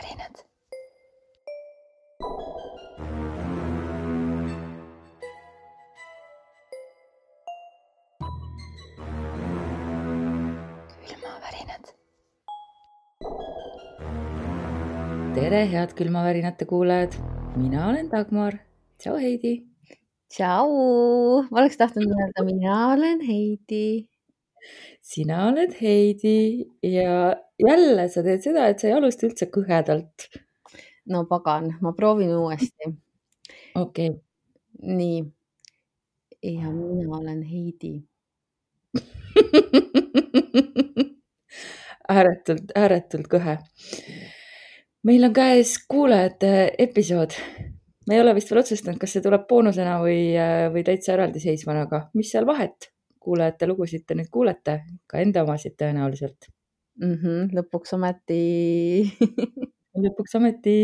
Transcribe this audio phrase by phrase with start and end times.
[0.00, 0.44] külmavärinad.
[11.06, 11.84] külmavärinad.
[15.34, 17.12] tere, head külmavärinate kuulajad,
[17.56, 18.54] mina olen Dagmar.
[18.98, 19.66] tšau, Heidi.
[20.28, 24.09] tšau, ma oleks tahtnud öelda, mina olen Heidi.
[25.00, 30.28] Sina oled Heidi ja jälle sa teed seda, et sa ei alusta üldse kõhedalt.
[31.10, 32.92] no pagan, ma proovin uuesti.
[33.74, 34.20] okei okay.,
[34.82, 35.24] nii.
[36.42, 37.94] ja mina olen Heidi.
[42.10, 43.58] ääretult, ääretult kõhe.
[45.06, 47.36] meil on käes kuulajate episood.
[48.08, 50.34] me ei ole vist veel otsustanud, kas see tuleb boonusena või,
[50.74, 52.90] või täitsa eraldiseisvana, aga mis seal vahet.
[53.20, 56.50] Kuulajate lugusid te nüüd kuulete, ka enda omasid tõenäoliselt.
[57.00, 57.14] mm.
[57.14, 58.40] -hmm, lõpuks ometi
[60.04, 60.76] lõpuks ometi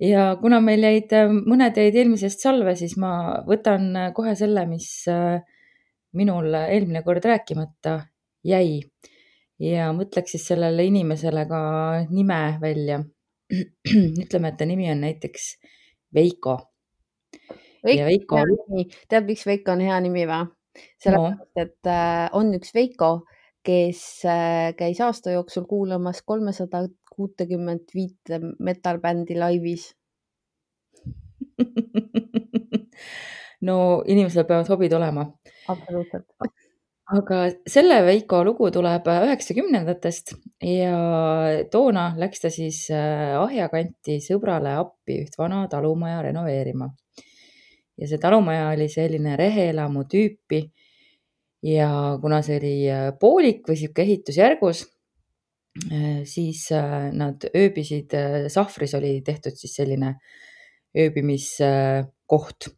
[0.00, 1.14] ja kuna meil jäid,
[1.46, 5.40] mõned jäid eelmisest salve, siis ma võtan kohe selle, mis äh,
[6.12, 7.98] minul eelmine kord rääkimata
[8.46, 8.80] jäi
[9.58, 11.60] ja mõtleks siis sellele inimesele ka
[12.10, 13.02] nime välja.
[14.22, 15.54] ütleme, et ta nimi on näiteks
[16.14, 16.58] Veiko.
[17.84, 18.42] Veiko Veiko
[19.08, 20.57] tead, miks Veiko on hea nimi või?
[21.02, 23.12] sellepärast, et äh, on üks Veiko,
[23.66, 26.86] kes äh, käis aasta jooksul kuulamas kolmesada
[27.18, 29.90] kuutekümmet viite metal-bändi laivis.
[33.68, 33.76] no
[34.06, 35.24] inimesel peavad hobid olema,
[35.68, 36.26] absoluutselt.
[37.18, 40.94] aga selle Veiko lugu tuleb üheksakümnendatest ja
[41.72, 46.92] toona läks ta siis äh, Ahja kanti sõbrale appi üht vana talumaja renoveerima.
[47.98, 50.62] Ja see talumaja oli selline reheelamu tüüpi
[51.66, 51.90] ja
[52.22, 54.84] kuna see oli äh, poolik või sihuke ehitusjärgus,
[56.26, 58.14] siis äh, nad ööbisid,
[58.50, 60.14] sahvris oli tehtud siis selline
[60.98, 62.70] ööbimiskoht,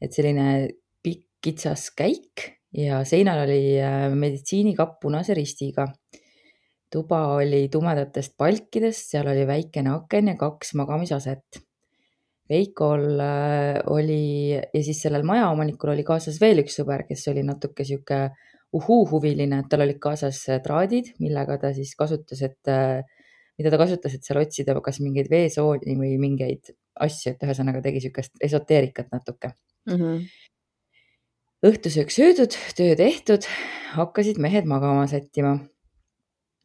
[0.00, 0.46] et selline
[1.02, 5.88] pikk kitsas käik ja seinal oli äh, meditsiinikapp punase ristiga.
[6.90, 11.60] tuba oli tumedatest palkidest, seal oli väikene aken ja kaks magamisaset.
[12.50, 17.86] Veikol äh, oli ja siis sellel majaomanikul oli kaasas veel üks sõber, kes oli natuke
[17.86, 18.24] sihuke
[18.76, 22.70] uhuu-huviline, et tal olid kaasas traadid, millega ta siis kasutas, et,
[23.58, 28.04] mida ta kasutas, et seal otsida kas mingeid veesooni või mingeid asju, et ühesõnaga tegi
[28.06, 29.52] siukest esoteerikat natuke.
[29.90, 30.22] Mm -hmm.
[31.66, 33.48] õhtusöök söödud, töö tehtud,
[33.96, 35.58] hakkasid mehed magama sättima.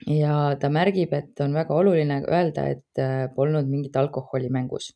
[0.07, 4.93] ja ta märgib, et on väga oluline öelda, et äh, polnud mingit alkoholi mängus.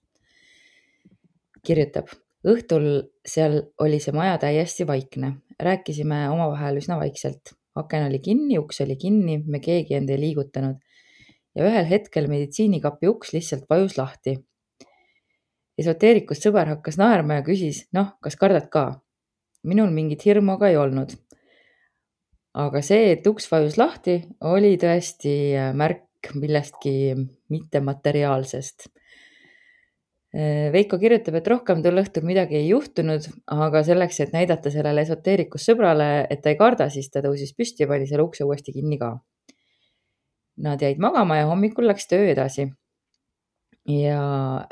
[1.70, 2.10] kirjutab,
[2.48, 2.90] õhtul
[3.28, 8.98] seal oli see maja täiesti vaikne, rääkisime omavahel üsna vaikselt, aken oli kinni, uks oli
[9.00, 10.80] kinni, me keegi end ei liigutanud.
[11.58, 14.38] ja ühel hetkel meditsiinikapi uks lihtsalt vajus lahti.
[15.80, 19.02] esoteerikust sõber hakkas naerma ja küsis, noh, kas kardad ka?
[19.64, 21.16] minul mingit hirmu aga ei olnud.
[22.60, 27.16] aga see, et uks vajus lahti, oli tõesti äh, märk millestki
[27.50, 28.90] mittemateriaalsest.
[30.30, 35.72] Veiko kirjutab, et rohkem tol õhtul midagi ei juhtunud, aga selleks, et näidata sellele esoteerikust
[35.72, 39.00] sõbrale, et ta ei karda, siis ta tõusis püsti ja pani selle ukse uuesti kinni
[39.02, 39.16] ka.
[40.62, 42.70] Nad jäid magama ja hommikul läks töö edasi.
[43.90, 44.20] ja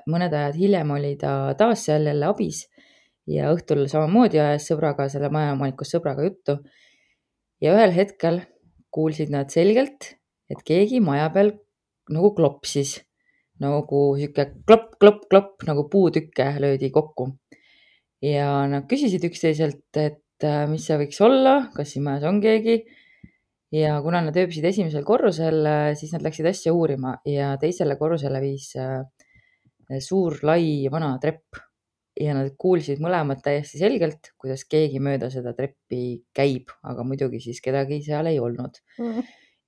[0.06, 2.68] mõned ajad hiljem oli ta taas seal jälle abis
[3.28, 6.60] ja õhtul samamoodi ajas sõbraga, selle majaomanikust sõbraga juttu.
[7.62, 8.42] ja ühel hetkel
[8.94, 10.14] kuulsid nad selgelt,
[10.50, 11.52] et keegi maja peal
[12.14, 13.02] nagu klopsis,
[13.64, 17.32] nagu sihuke klopp-klopp-klopp nagu puutükke löödi kokku.
[18.22, 22.80] ja nad küsisid üksteiselt, et äh, mis see võiks olla, kas siin majas on keegi.
[23.74, 25.66] ja kuna nad ööbisid esimesel korrusel,
[26.00, 29.04] siis nad läksid asja uurima ja teisele korrusele viis äh,
[30.04, 31.60] suur lai vana trepp
[32.18, 37.62] ja nad kuulsid mõlemad täiesti selgelt, kuidas keegi mööda seda treppi käib, aga muidugi siis
[37.64, 38.80] kedagi seal ei olnud.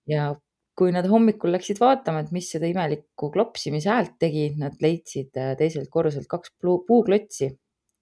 [0.09, 0.31] ja
[0.79, 5.51] kui nad hommikul läksid vaatama, et mis seda imelikku klopsimise häält tegi, nad leidsid äh,
[5.59, 7.49] teiselt korruselt kaks puuklotsi,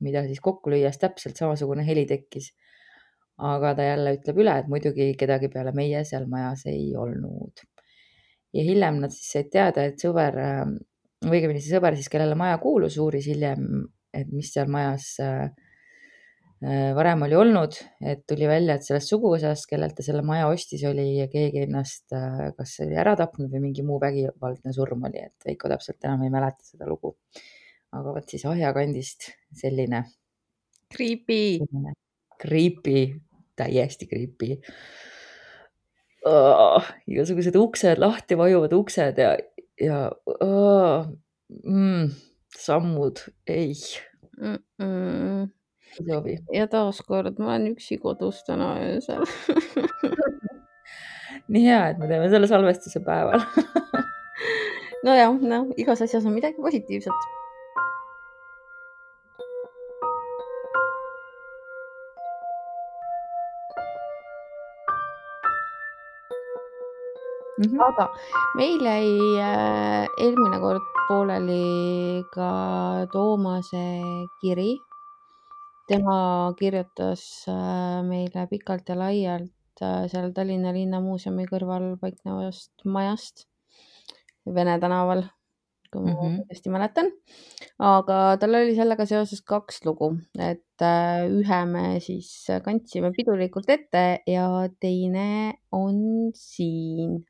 [0.06, 2.54] mida siis kokku lüües täpselt samasugune heli tekkis.
[3.38, 7.66] aga ta jälle ütleb üle, et muidugi kedagi peale meie seal majas ei olnud.
[8.54, 10.38] ja hiljem nad siis said teada, et sõber,
[11.26, 15.50] või õigemini see sõber siis, kellele maja kuulus, uuris hiljem, et mis seal majas äh,
[15.50, 15.67] äh,
[16.98, 21.28] varem oli olnud, et tuli välja, et sellest suguvõsast, kellelt ta selle maja ostis, oli
[21.32, 25.70] keegi ennast äh, kas oli ära tapnud või mingi muu vägivaldne surm oli, et Veiko
[25.70, 27.14] täpselt enam ei mäleta seda lugu.
[27.94, 30.04] aga vot siis Ahja kandist selline,
[30.94, 31.60] Creepy.
[32.42, 33.00] creepy,
[33.58, 34.58] täiesti creepy
[36.26, 36.90] oh,.
[37.08, 39.36] igasugused uksed, lahti vajuvad uksed ja
[39.82, 40.12] ja
[40.42, 41.06] oh,
[41.64, 42.10] mm,
[42.58, 43.74] sammud, ei
[44.42, 44.58] mm.
[44.82, 45.50] -mm.
[46.06, 46.38] Sobi.
[46.54, 49.24] ja taaskord ma olen üksi kodus täna öösel
[51.54, 53.44] nii hea, et me teeme selle salvestuse päeval
[55.08, 57.28] nojah, noh, igas asjas on midagi positiivset
[67.58, 67.66] mm.
[67.72, 67.84] -hmm.
[67.90, 68.10] aga
[68.56, 69.10] meil jäi
[69.40, 72.52] äh, eelmine kord pooleli ka
[73.12, 74.04] Toomase
[74.42, 74.87] kiri.
[75.88, 76.18] Tema
[76.60, 83.48] kirjutas äh, meile pikalt ja laialt äh, seal Tallinna Linnamuuseumi kõrval paiknevast majast
[84.48, 85.26] Vene tänaval,
[85.92, 86.76] kui ma mm õigesti -hmm.
[86.78, 87.10] mäletan.
[87.84, 90.86] aga tal oli sellega seoses kaks lugu, et
[91.28, 92.30] ühe me siis
[92.64, 94.48] kandsime pidulikult ette ja
[94.80, 97.26] teine on siin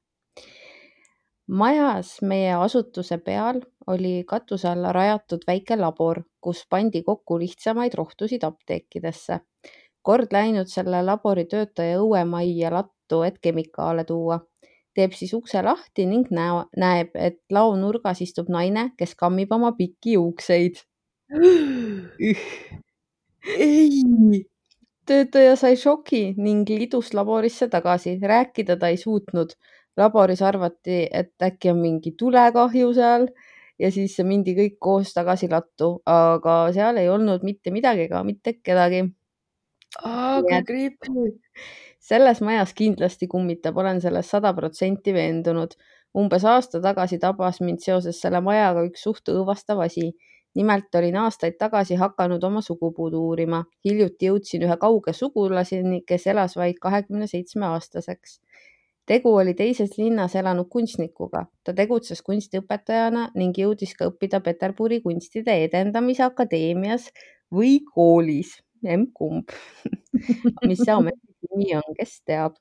[1.48, 8.44] majas meie asutuse peal oli katuse alla rajatud väike labor, kus pandi kokku lihtsamaid rohtusid
[8.44, 9.40] apteekidesse.
[10.02, 14.40] kord läinud selle labori töötaja õuemajja lattu, et kemikaale tuua.
[14.96, 20.14] teeb siis ukse lahti ning näo, näeb, et laonurgas istub naine, kes kammib oma pikki
[20.14, 20.76] juukseid.
[23.58, 24.02] ei.
[25.06, 29.54] töötaja sai šoki ning lidus laborisse tagasi, rääkida ta ei suutnud
[29.98, 33.28] laboris arvati, et äkki on mingi tulekahju seal
[33.80, 38.58] ja siis mindi kõik koos tagasi lattu, aga seal ei olnud mitte midagi ega mitte
[38.64, 39.04] kedagi.
[40.04, 41.28] aga creepy.
[42.10, 45.76] selles majas kindlasti kummitab, olen selles sada protsenti veendunud.
[46.18, 50.12] umbes aasta tagasi tabas mind seoses selle majaga üks suht õõvastav asi.
[50.56, 53.64] nimelt olin aastaid tagasi hakanud oma sugupuud uurima.
[53.86, 58.40] hiljuti jõudsin ühe kauge sugulaseni, kes elas vaid kahekümne seitsme aastaseks
[59.08, 61.46] tegu oli teises linnas elanud kunstnikuga.
[61.64, 67.10] ta tegutses kunstiõpetajana ning jõudis ka õppida Peterburi kunstide edendamise akadeemias
[67.54, 69.52] või koolis, emb-kumb
[70.70, 72.58] mis see ameti nimi on, kes teab.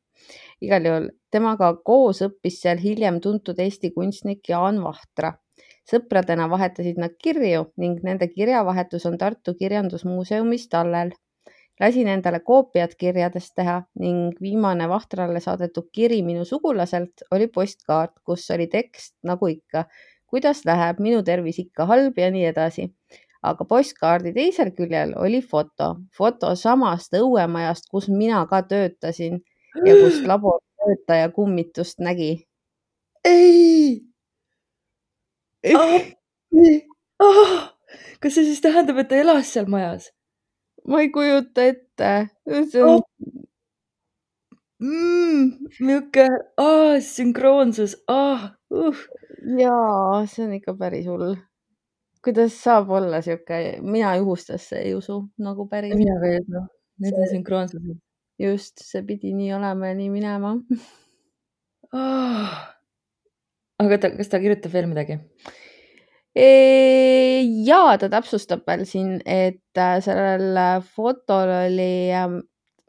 [0.63, 5.35] igal juhul temaga koos õppis seal hiljem tuntud Eesti kunstnik Jaan Vahtra.
[5.91, 11.13] sõpradena vahetasid nad kirju ning nende kirjavahetus on Tartu Kirjandusmuuseumis tallel
[11.81, 18.51] lasin endale koopiad kirjadest teha ning viimane Vahtrale saadetud kiri minu sugulaselt oli postkaart, kus
[18.51, 19.85] oli tekst nagu ikka,
[20.27, 22.91] kuidas läheb, minu tervis ikka halb ja nii edasi.
[23.47, 29.39] aga postkaardi teisel küljel oli foto, foto samast õuemajast, kus mina ka töötasin
[29.85, 32.49] ja kus laboritöötaja kummitust nägi.
[33.25, 34.03] ei
[35.75, 36.01] oh..
[37.19, 37.73] Oh.
[38.21, 40.16] kas see siis tähendab, et ta elas seal majas?
[40.89, 42.13] Ma ei kujuta ette.
[42.71, 43.03] see on oh..
[44.77, 48.99] Mm, niisugune oh, sünkroonsus oh, uh.
[49.57, 51.37] jaa, see on ikka päris hull.
[52.25, 55.95] kuidas saab olla sihuke, mina juhustesse ei usu nagu päris.
[55.97, 56.67] mina ka ei usu,
[57.01, 57.99] need on sünkroonsused.
[58.39, 60.53] just, see pidi nii olema ja nii minema
[61.97, 62.59] oh..
[63.81, 65.23] aga ta, kas ta kirjutab veel midagi?
[66.37, 72.41] Ja ta täpsustab veel siin, et äh, sellel äh, fotol oli ähm,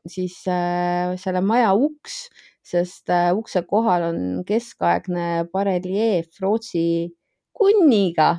[0.07, 2.27] siis äh, selle maja uks,
[2.67, 7.13] sest ukse kohal on keskaegne bareljeef Rootsi
[7.55, 8.33] kunniga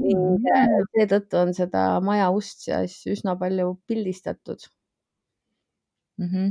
[0.00, 0.86] ning mm.
[0.94, 4.64] seetõttu on seda maja ust siis üsna palju pildistatud
[6.16, 6.30] mm.
[6.30, 6.48] -hmm.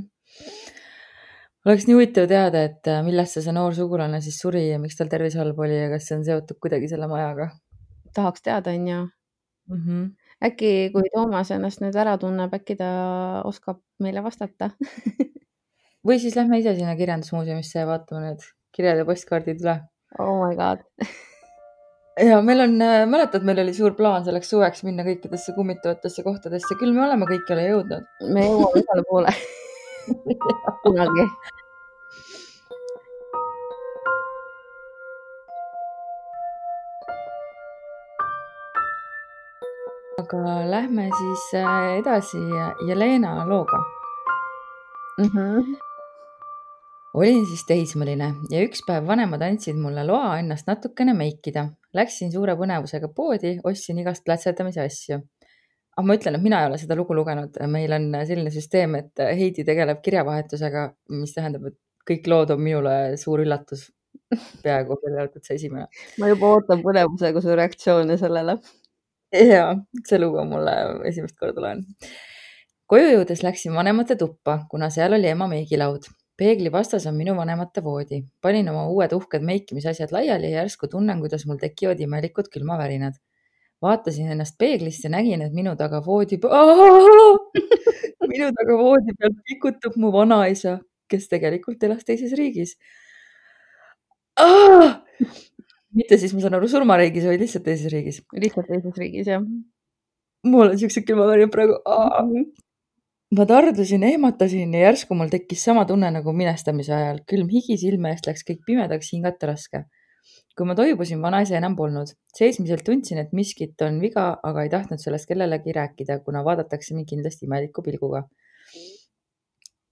[1.68, 5.36] Oleks nii huvitav teada, et millest see noor sugulane siis suri ja miks tal tervis
[5.40, 7.52] halb oli ja kas see on seotud kuidagi selle majaga?
[8.18, 9.82] tahaks teada, onju mm.
[9.82, 10.06] -hmm.
[10.50, 12.90] äkki, kui Toomas ennast nüüd ära tunneb, äkki ta
[13.46, 14.72] oskab meile vastata
[16.08, 19.80] või siis lähme ise sinna kirjandusmuuseumisse ja vaatame need kirjad ja postkaardid üle.
[20.20, 20.86] Oh my god
[22.30, 26.80] ja meil on, äh, mäletad, meil oli suur plaan selleks suveks minna kõikidesse kummitavatesse kohtadesse,
[26.80, 28.12] küll me oleme kõikjale jõudnud.
[28.34, 29.34] me jõuame igale poole
[30.84, 31.26] kunagi
[40.28, 42.38] aga lähme siis äh, edasi
[42.88, 43.78] Jelena looga
[45.18, 45.26] mm.
[45.26, 45.78] -hmm.
[47.14, 51.70] olin siis teismeline ja üks päev vanemad andsid mulle loa ennast natukene meikida.
[51.94, 55.20] Läksin suure põnevusega poodi, ostsin igast plätsetamise asju.
[55.98, 59.24] Aga ma ütlen, et mina ei ole seda lugu lugenud, meil on selline süsteem, et
[59.40, 60.84] Heidi tegeleb kirjavahetusega,
[61.18, 61.78] mis tähendab, et
[62.08, 63.88] kõik lood on minule suur üllatus
[64.64, 65.88] peaaegu välja arvatud see esimene.
[66.22, 68.58] ma juba ootan põnevusega su reaktsioone sellele
[69.34, 69.64] ja
[70.08, 70.76] see lugu mulle
[71.10, 71.84] esimest korda loen.
[72.92, 76.10] koju jõudes läksin vanemate tuppa, kuna seal oli ema meegilaud.
[76.38, 78.24] peegli vastas on minu vanemate voodi.
[78.42, 83.20] panin oma uued uhked meikimisasjad laiali ja järsku tunnen, kuidas mul tekivad imelikud külmavärinad.
[83.84, 86.40] Vaatasin ennast peeglist ja nägin, et minu taga voodi,
[88.34, 90.78] minu taga voodi peal pikutab mu vanaisa,
[91.12, 92.76] kes tegelikult elas teises riigis.
[95.98, 98.22] mitte siis, ma saan aru, surmariigis, vaid lihtsalt teises riigis.
[98.34, 99.44] lihtsalt teises riigis, jah.
[100.46, 101.82] mul on siuksed külmavärinad praegu.
[101.84, 102.48] -hmm
[103.36, 107.20] ma tardusin, ehmatasin ja järsku mul tekkis sama tunne nagu minestamise ajal.
[107.28, 109.84] külm higi silme eest läks kõik pimedaks, hingata raske.
[110.58, 112.14] Kui ma toibusin, vanaisa enam polnud.
[112.38, 117.10] seesmiselt tundsin, et miskit on viga, aga ei tahtnud sellest kellelegi rääkida, kuna vaadatakse mind
[117.10, 118.24] kindlasti imeliku pilguga.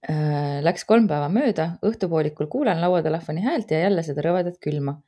[0.06, 5.00] Äh, läks kolm päeva mööda, õhtupoolikul kuulen lauatelefoni häält ja jälle seda rõvedat külma.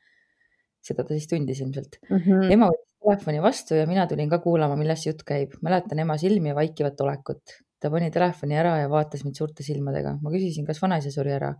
[0.88, 2.18] seda ta siis tundis ilmselt mm.
[2.18, 2.52] -hmm.
[2.54, 5.54] ema võttis telefoni vastu ja mina tulin ka kuulama, millest jutt käib.
[5.62, 10.16] mäletan ema silmi ja vaikivat olekut ta pani telefoni ära ja vaatas mind suurte silmadega.
[10.22, 11.52] ma küsisin, kas vanaisa suri ära.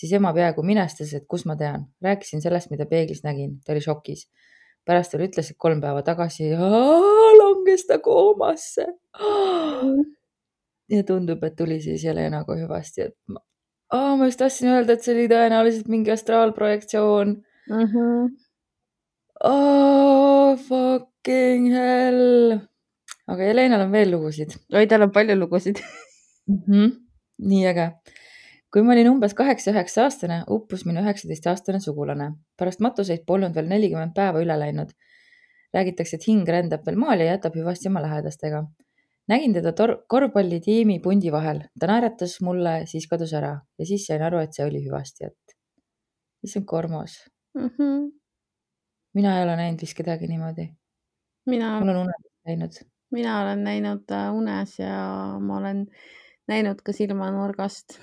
[0.00, 1.86] Siis ema peaaegu minestas, et kus ma tean.
[2.04, 3.58] rääkisin sellest, mida peeglis nägin.
[3.64, 4.28] ta oli šokis.
[4.84, 6.50] pärast veel ütles, et kolm päeva tagasi
[7.40, 8.86] langes ta koomasse.
[10.96, 13.40] ja tundub, et tuli siis Jelena kohe hüvasti, et ma,
[13.92, 17.36] oh, ma just tahtsin öelda, et see oli tõenäoliselt mingi astraalprojektsioon
[17.68, 17.84] mm.
[17.84, 18.32] -hmm.
[19.40, 22.58] Oh, fucking hell
[23.30, 24.56] aga Helenal on veel lugusid.
[24.74, 25.80] oi, tal on palju lugusid
[26.48, 26.58] mm.
[26.66, 26.90] -hmm.
[27.50, 27.86] nii äge.
[28.72, 32.32] Kui ma olin umbes kaheksa-üheksa aastane, uppus minu üheksateistaastane sugulane.
[32.58, 34.92] pärast matuseid polnud veel nelikümmend päeva üle läinud.
[35.74, 38.64] räägitakse, et hing rändab veel maal ja jätab hüvasti oma lähedastega.
[39.28, 44.22] nägin teda tor-, korvpallitiimi pundi vahel, ta naeratas mulle, siis kadus ära ja siis sain
[44.22, 45.56] aru, et see oli hüvasti, et
[46.42, 47.18] issand kormos
[47.54, 47.66] mm.
[47.66, 48.10] -hmm.
[49.14, 50.70] mina ei ole näinud vist kedagi niimoodi.
[51.46, 51.78] mina.
[51.80, 54.96] mul on unes käinud mina olen näinud äh, unes ja
[55.40, 55.86] ma olen
[56.48, 57.98] näinud ka silmanurgast.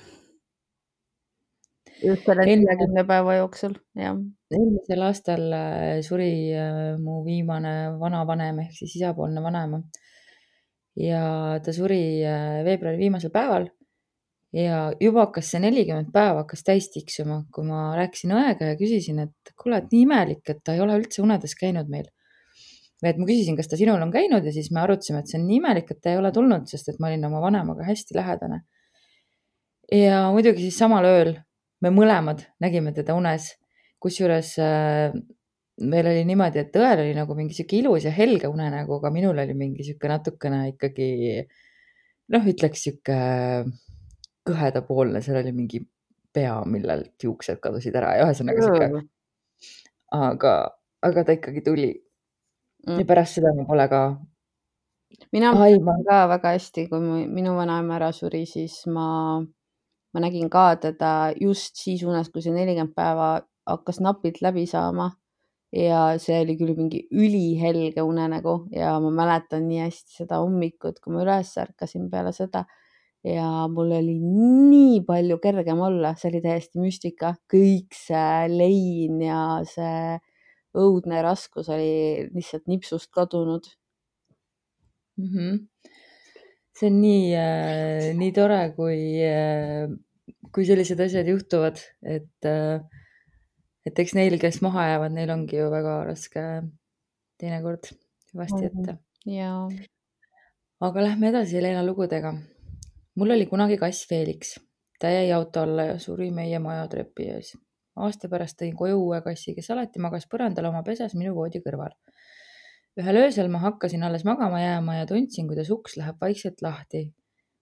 [2.03, 4.17] Just selle neljakümne päeva jooksul, jah.
[4.53, 9.81] eelmisel aastal äh, suri äh, mu viimane vanavanem ehk siis isapoolne vanaema.
[10.97, 11.23] ja
[11.61, 12.25] ta suri
[12.65, 13.67] veebruari viimasel päeval
[14.55, 19.19] ja juba hakkas see nelikümmend päeva hakkas täis tiksuma, kui ma rääkisin õega ja küsisin,
[19.27, 22.07] et kuule, et nii imelik, et ta ei ole üldse unedes käinud meil
[23.03, 25.37] või et ma küsisin, kas ta sinul on käinud ja siis me arutasime, et see
[25.37, 28.17] on nii imelik, et ta ei ole tulnud, sest et ma olin oma vanemaga hästi
[28.17, 28.63] lähedane.
[29.93, 31.35] ja muidugi siis samal ööl
[31.81, 33.51] me mõlemad nägime teda unes,
[34.01, 35.17] kusjuures äh,
[35.81, 39.37] meil oli niimoodi, et õel oli nagu mingi sihuke ilus ja helge unenägu, aga minul
[39.37, 41.09] oli mingi sihuke natukene ikkagi
[42.33, 43.17] noh, ütleks sihuke
[44.47, 45.81] kõhedapoolne, seal oli mingi
[46.33, 49.03] pea, millelt juuksed kadusid ära ja ühesõnaga sihuke.
[50.17, 50.55] aga,
[51.05, 52.97] aga ta ikkagi tuli mm..
[53.01, 54.01] ja pärast seda ma pole ka.
[55.35, 59.07] mina mäletan ka väga hästi, kui minu vanaema ära suri, siis ma,
[60.13, 61.11] ma nägin ka teda
[61.41, 63.29] just siis unes, kui see nelikümmend päeva
[63.67, 65.11] hakkas napilt läbi saama.
[65.75, 71.11] Ja see oli küll mingi ülihelge unenägu ja ma mäletan nii hästi seda hommikut, kui
[71.11, 72.63] ma üles ärkasin peale seda.
[73.27, 79.41] Ja mul oli nii palju kergem olla, see oli täiesti müstika, kõik see lein ja
[79.67, 80.15] see
[80.77, 83.67] õudne raskus oli lihtsalt nipsust kadunud.
[85.17, 85.29] Mm.
[85.33, 85.67] -hmm.
[86.77, 89.89] See on nii äh,, nii tore, kui äh,,
[90.53, 92.81] kui sellised asjad juhtuvad, et äh,,
[93.87, 96.45] et eks neil, kes maha jäävad, neil ongi ju väga raske
[97.41, 97.91] teinekord
[98.33, 98.97] hüvasti jätta.
[99.31, 99.67] jaa.
[100.87, 102.33] aga lähme edasi Helena lugudega.
[103.15, 104.57] mul oli kunagi kass Felix,
[104.99, 107.55] ta jäi auto alla ja suri meie maja trepi ees
[107.97, 111.95] aasta pärast tõin koju uue kassi, kes alati magas põrandal oma pesas minu voodi kõrval.
[112.97, 117.11] Ühel öösel ma hakkasin alles magama jääma ja tundsin, kuidas uks läheb vaikselt lahti.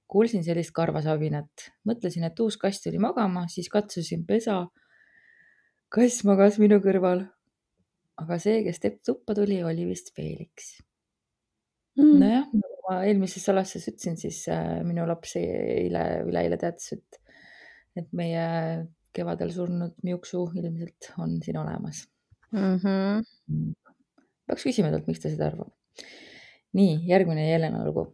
[0.08, 4.68] kuulsin sellist karvasabinat, mõtlesin, et uus kass tuli magama, siis katsusin pesa.
[5.90, 7.26] kass magas minu kõrval.
[8.18, 10.78] aga see, kes tuppa tuli, oli vist Felix
[12.00, 12.20] mm..
[12.22, 17.20] nojah, nagu ma eelmises salastuses ütlesin, siis äh, minu laps eile, üleeile teatas, et,
[18.00, 18.46] et meie
[19.16, 22.06] kevadel surnud Miuksu ilmselt on siin olemas
[22.52, 22.78] mm.
[22.84, 23.74] -hmm.
[24.48, 25.72] Peaks küsima talt, miks ta seda arvab.
[26.76, 28.08] nii, järgmine Jelena lugu.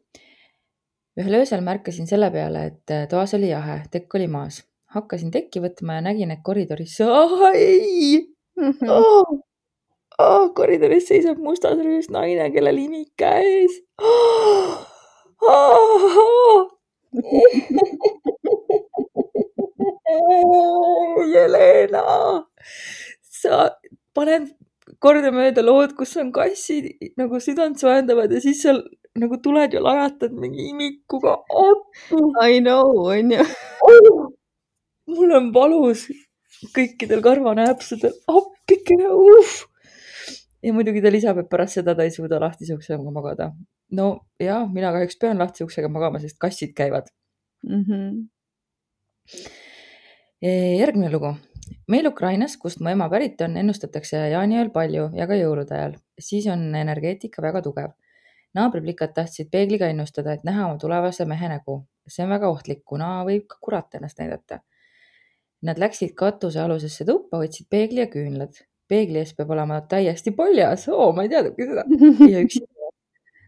[1.19, 4.63] ühel öösel märkasin selle peale, et toas oli jahe, tekk oli maas.
[4.95, 7.00] hakkasin tekki võtma ja nägin, et koridoris,
[7.55, 8.89] ei -hmm.
[8.89, 9.39] oh,
[10.19, 14.88] oh, koridoris seisab mustas röös naine, kellel imik käes oh,.
[15.43, 16.69] Oh,
[20.11, 21.17] oh.
[21.33, 22.03] Jelena,
[23.21, 23.71] sa
[24.13, 24.51] paned
[25.01, 28.75] kordamööda lood, kus on kassid nagu südant soojendavad ja siis sa
[29.17, 32.22] nagu tuled ja lajatad mingi imikuga appi.
[32.46, 33.46] I know, onju.
[35.12, 36.05] mul on valus
[36.75, 39.53] kõikidel karvanääpsudel, appikene, uh.
[40.62, 43.51] ja muidugi ta lisab, et pärast seda ta ei suuda lahtise uksega magada.
[43.91, 44.08] no
[44.39, 47.10] ja mina kahjuks pean lahtise uksega magama, sest kassid käivad
[47.67, 47.84] mm.
[47.88, 48.27] -hmm.
[50.79, 51.36] järgmine lugu.
[51.88, 56.47] Meil Ukrainas, kust mu ema pärit on, ennustatakse jaaniööl palju ja ka jõulude ajal, siis
[56.47, 57.91] on energeetika väga tugev
[58.53, 61.85] naabriplikad tahtsid peegliga ennustada, et näha oma tulevase mehe nägu.
[62.07, 64.59] see on väga ohtlik, kuna võib ka kurat ennast näidata
[65.61, 68.63] Nad läksid katusealusesse tuppa, võtsid peegli ja küünlad.
[68.89, 70.88] peegli ees peab olema täiesti paljas.
[70.89, 71.83] oo, ma ei teadnudki seda.
[72.31, 72.57] ja üks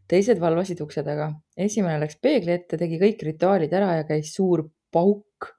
[0.07, 1.33] teised valvasid ukse taga.
[1.57, 5.49] esimene läks peegli ette, tegi kõik rituaalid ära ja käis suur pauk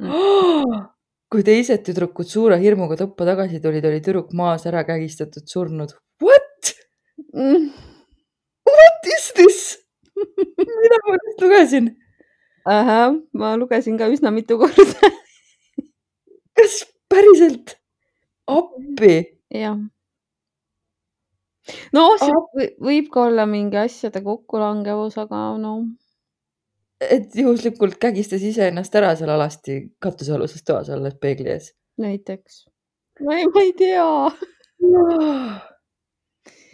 [0.00, 0.08] mm.
[1.32, 5.94] kui teised tüdrukud suure hirmuga tuppa tagasi tulid, oli tüdruk maas ära kägistatud, surnud.
[6.20, 6.74] What
[7.32, 7.70] mm.?
[8.68, 9.60] What is this?
[10.82, 11.88] mida ma just lugesin?
[12.64, 15.10] ahah, ma lugesin ka üsna mitu korda
[16.56, 17.76] kas päriselt?
[18.46, 19.14] appi?
[19.50, 19.80] jah.
[21.96, 25.74] no see võib ka olla mingi asjade kokkulangevus, aga no.
[27.10, 31.72] Et juhuslikult kägistas iseennast ära seal alasti katusealuses toas olles peegli ees?
[32.02, 32.64] näiteks.
[33.26, 34.06] ma ei, ma ei tea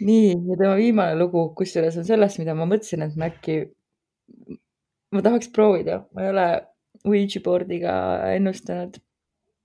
[0.07, 3.59] nii, ja tema viimane lugu, kusjuures on sellest, mida ma mõtlesin, et ma äkki,
[5.15, 6.49] ma tahaks proovida, ma ei ole
[7.07, 7.93] Ouija board'iga
[8.35, 8.97] ennustanud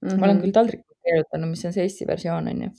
[0.04, 0.18] Mm -hmm.
[0.21, 0.44] ma olen mhm.
[0.44, 2.71] küll taldrikut keerutanud, mis on see Eesti versioon, on ju.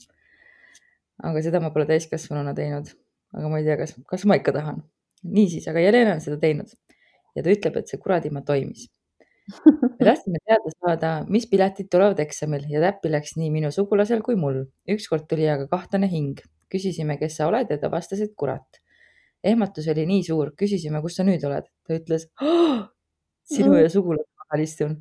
[1.22, 2.92] aga seda ma pole täiskasvanuna teinud.
[3.34, 4.82] aga ma ei tea, kas, kas ma ikka tahan.
[5.22, 6.70] niisiis, aga Jelena on seda teinud
[7.36, 8.86] ja ta ütleb, et see kuradima toimis.
[9.98, 14.34] me tahtsime teada saada, mis piletid tulevad eksamil ja täppi läks nii minu sugulasel kui
[14.40, 14.64] mul.
[14.90, 16.40] ükskord tuli aga kahtlane hing.
[16.72, 18.80] küsisime, kes sa oled ja ta vastas, et kurat.
[19.44, 21.68] ehmatus oli nii suur, küsisime, kus sa nüüd oled.
[21.86, 22.88] ta ütles oh,,
[23.46, 24.98] sinu ja sugulase vahel istun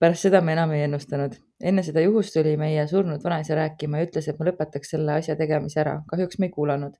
[0.00, 1.36] pärast seda me enam ei ennustanud.
[1.70, 5.36] enne seda juhust tuli meie surnud vanaisa rääkima ja ütles, et ma lõpetaks selle asja
[5.36, 6.00] tegemise ära.
[6.12, 6.94] kahjuks me ei kuulanud.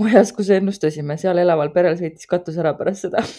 [0.00, 3.24] Majas, kus ennustasime, seal elaval perel sõitis katus ära pärast seda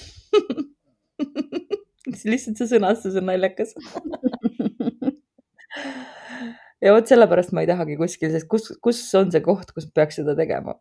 [2.29, 3.73] lihtsalt see sõnastus on naljakas
[6.83, 10.19] ja vot sellepärast ma ei tahagi kuskil, sest kus, kus on see koht, kus peaks
[10.21, 10.73] seda tegema?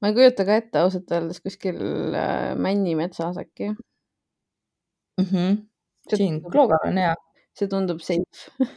[0.00, 1.78] ma ei kujuta ka ette ausalt öeldes kuskil
[2.14, 5.24] äh, Männimetsas äkki mm.
[5.24, 5.52] -hmm
[6.16, 7.14] siin Kloogal on hea.
[7.58, 8.58] see tundub safe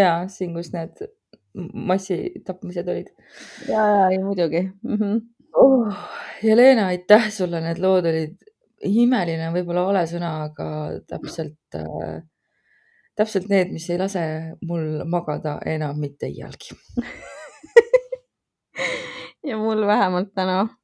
[0.00, 1.06] ja siin, kus need
[1.54, 3.10] massitapmised olid.
[3.68, 4.96] ja, ja, ja muidugi mm.
[4.96, 5.20] -hmm.
[5.54, 5.94] Oh,
[6.42, 8.36] Jelena, aitäh sulle, need lood olid
[8.86, 10.66] imeline, võib-olla vale sõna, aga
[11.10, 12.22] täpselt äh,,
[13.18, 14.22] täpselt need, mis ei lase
[14.62, 16.78] mul magada enam mitte iialgi
[19.50, 20.68] ja mul vähemalt täna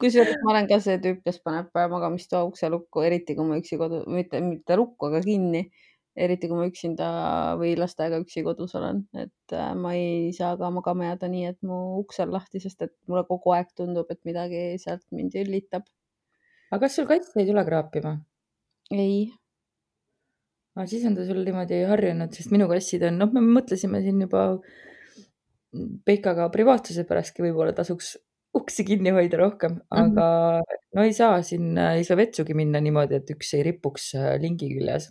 [0.00, 3.78] kusjuures ma olen ka see tüüp, kes paneb magamistoa ukse lukku, eriti kui ma üksi
[3.80, 5.66] kodu, mitte, mitte lukku, aga kinni.
[6.18, 7.08] Eriti kui ma üksinda
[7.60, 11.58] või lastega üksi kodus olen, et äh, ma ei saa ka magama jääda nii, et
[11.66, 15.86] mu uks on lahti, sest et mulle kogu aeg tundub, et midagi sealt mind üllitab.
[16.70, 18.18] aga kas sul kass ei tule kraapima?
[18.94, 19.28] ei
[20.78, 24.22] aga siis on ta sul niimoodi harjunud, sest minu kassid on, noh, me mõtlesime siin
[24.26, 24.50] juba
[26.08, 28.14] Peikaga privaatsuse pärastki võib-olla tasuks
[28.56, 29.82] uksi kinni hoida rohkem, mhm.
[29.90, 30.84] aga mm -hmm.
[30.96, 34.70] no ei saa sinna, ei saa vetsugi minna niimoodi, et üks ei ripuks äh, lingi
[34.72, 35.10] küljes.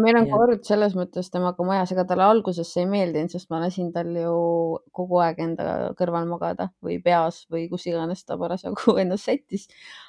[0.00, 3.90] Meil on kord selles mõttes temaga majas, ega talle alguses ei meeldinud, sest ma lasin
[3.92, 4.36] tal ju
[4.96, 5.66] kogu aeg enda
[5.98, 9.68] kõrval magada või peas või kus iganes ta parasjagu ennast sättis.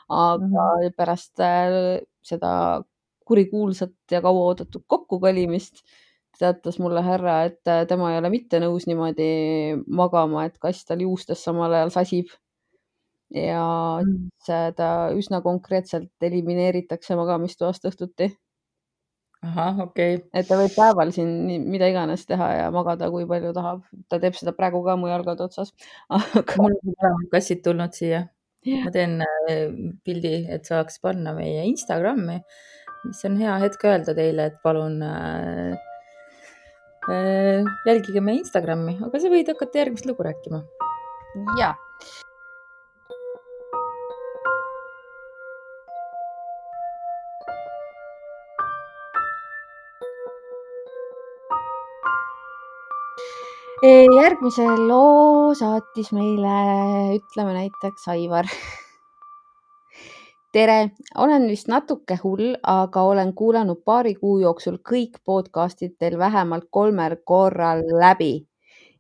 [0.10, 0.96] aga mm -hmm.
[0.98, 2.84] pärast äh, seda
[3.26, 5.84] kurikuulsat ja kauaoodatud kokkukolimist
[6.40, 9.28] teatas mulle härra, et äh, tema ei ole mitte nõus niimoodi
[9.88, 12.32] magama, et kass tal juustes samal ajal sasib.
[13.34, 14.30] ja mm.
[14.38, 18.30] siis ta üsna konkreetselt elimineeritakse magamistoast õhtuti.
[19.44, 20.30] Ahah, okei okay..
[20.40, 21.32] et ta võib päeval siin
[21.70, 23.86] mida iganes teha ja magada, kui palju tahab.
[24.10, 25.74] ta teeb seda praegu ka mu jalgade otsas
[26.18, 26.60] aga....
[26.62, 26.78] mul
[27.12, 28.28] on kassid tulnud siia.
[28.86, 29.66] ma teen äh,
[30.08, 32.40] pildi, et saaks panna meie Instagrami,
[33.04, 35.82] mis on hea hetk öelda teile, et palun äh,
[37.12, 40.62] Äh, jälgige meie Instagrami, aga sa võid hakata järgmist lugu rääkima.
[41.60, 41.74] ja.
[53.84, 56.56] Järgmise loo saatis meile,
[57.18, 58.48] ütleme näiteks Aivar
[60.54, 60.78] tere,
[61.18, 67.18] olen vist natuke hull, aga olen kuulanud paari kuu jooksul kõik podcast'id teil vähemalt kolmel
[67.26, 68.46] korral läbi.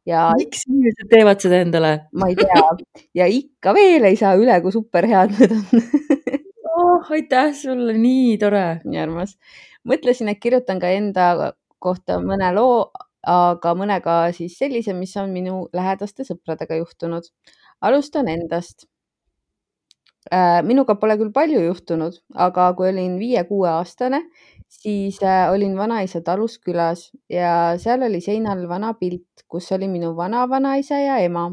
[0.05, 0.31] ja.
[0.35, 1.93] miks inimesed teevad seda endale?
[2.11, 2.65] ma ei tea
[3.21, 5.63] ja ikka veel ei saa üle, kui superhead need on
[6.73, 7.11] oh,.
[7.11, 8.81] aitäh sulle, nii tore.
[8.83, 9.37] nii armas.
[9.87, 12.89] mõtlesin, et kirjutan ka enda kohta mõne loo,
[13.23, 17.29] aga mõnega siis sellise, mis on minu lähedaste sõpradega juhtunud.
[17.81, 18.87] alustan endast
[20.31, 24.21] Äh, minuga pole küll palju juhtunud, aga kui olin viie-kuueaastane,
[24.71, 30.13] siis äh, olin vanaisa talus külas ja seal oli seinal vana pilt, kus oli minu
[30.15, 31.49] vanavanaisa ja ema.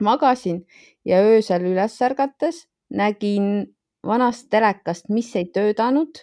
[0.00, 0.62] magasin
[1.04, 3.74] ja öösel üles ärgates nägin
[4.06, 6.22] vanast telekast, mis ei töötanud,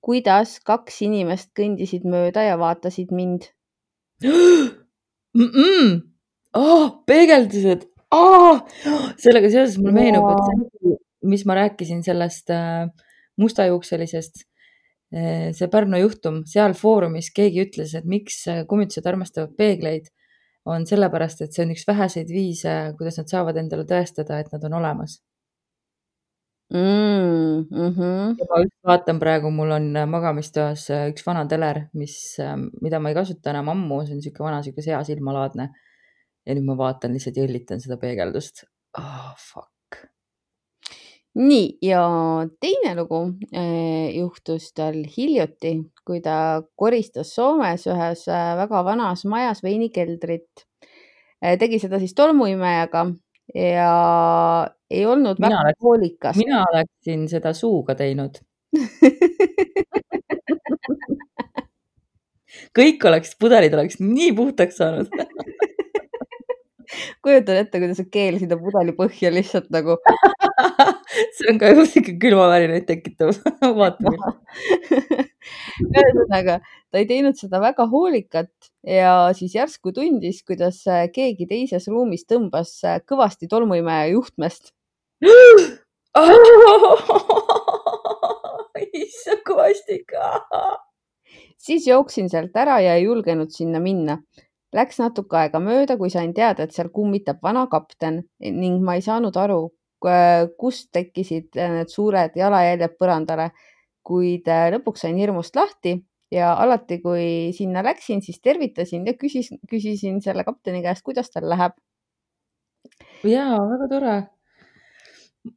[0.00, 3.48] kuidas kaks inimest kõndisid mööda ja vaatasid mind
[4.28, 5.48] mm.
[5.48, 6.00] -mm.
[6.54, 8.60] Oh, peegeldused oh!
[9.18, 10.96] sellega seoses mulle meenub, et see,
[11.32, 12.88] mis ma rääkisin sellest äh,
[13.40, 14.44] mustajuukselisest,
[15.16, 20.12] äh, see Pärnu juhtum, seal foorumis keegi ütles, et miks äh, kummitused armastavad peegleid,
[20.68, 24.68] on sellepärast, et see on üks väheseid viise, kuidas nad saavad endale tõestada, et nad
[24.68, 25.18] on olemas
[26.72, 27.64] mm.
[27.70, 28.34] -hmm.
[28.38, 32.16] ja ma just vaatan praegu, mul on magamistoas üks vana teler, mis,
[32.80, 35.68] mida ma ei kasuta enam ammu, see on niisugune vana, niisugune seasilmalaadne
[36.46, 38.64] ja nüüd ma vaatan lihtsalt ja õllitan seda peegeldust
[38.98, 39.34] oh,.
[39.38, 39.68] Fuck.
[41.38, 42.02] nii ja
[42.60, 43.22] teine lugu
[44.16, 48.26] juhtus tal hiljuti, kui ta koristas Soomes ühes
[48.58, 50.66] väga vanas majas veinikeldrit
[51.58, 53.06] tegi seda siis tolmuimejaga
[53.54, 53.92] ja
[54.92, 56.36] ei olnud mina väga oleks, hoolikas.
[56.40, 58.34] mina oleksin seda suuga teinud.
[62.76, 65.08] Kõik oleks, pudelid oleks nii puhtaks saanud.
[67.24, 69.96] Kujutan ette, kuidas sa keel sinna pudeli põhja lihtsalt nagu
[71.36, 73.32] see on ka siuke külmavärinaid tekitav
[73.78, 74.32] vaatamine.
[75.88, 76.58] Ühesõnaga,
[76.92, 80.82] ta ei teinud seda väga hoolikalt ja siis järsku tundis, kuidas
[81.14, 82.76] keegi teises ruumis tõmbas
[83.08, 84.74] kõvasti tolmuimeja juhtmest
[89.02, 90.12] issand, kui vastik.
[91.58, 94.18] siis jooksin sealt ära ja ei julgenud sinna minna
[94.72, 99.02] Läks natuke aega mööda, kui sain teada, et seal kummitab vana kapten ning ma ei
[99.04, 99.66] saanud aru,
[100.58, 103.50] kust tekkisid need suured jalajäljed põrandale,
[104.02, 105.98] kuid äh, lõpuks sain hirmust lahti
[106.32, 111.46] ja alati, kui sinna läksin, siis tervitasin ja küsis, küsisin selle kapteni käest, kuidas tal
[111.52, 111.76] läheb.
[113.28, 114.16] ja väga tore.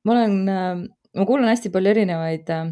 [0.03, 2.71] Ma olen, äh, ma kuulan hästi palju erinevaid äh,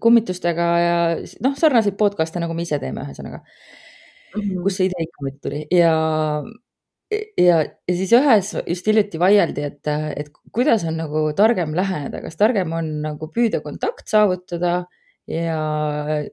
[0.00, 0.96] kummitustega ja
[1.44, 4.62] noh, sarnaseid podcast'e, nagu me ise teeme, ühesõnaga mm, -hmm.
[4.64, 5.92] kust see idee ikka tuli ja,
[7.38, 12.40] ja, ja siis ühes just hiljuti vaieldi, et, et kuidas on nagu targem läheneda, kas
[12.40, 14.84] targem on nagu püüda kontakt saavutada
[15.28, 15.60] ja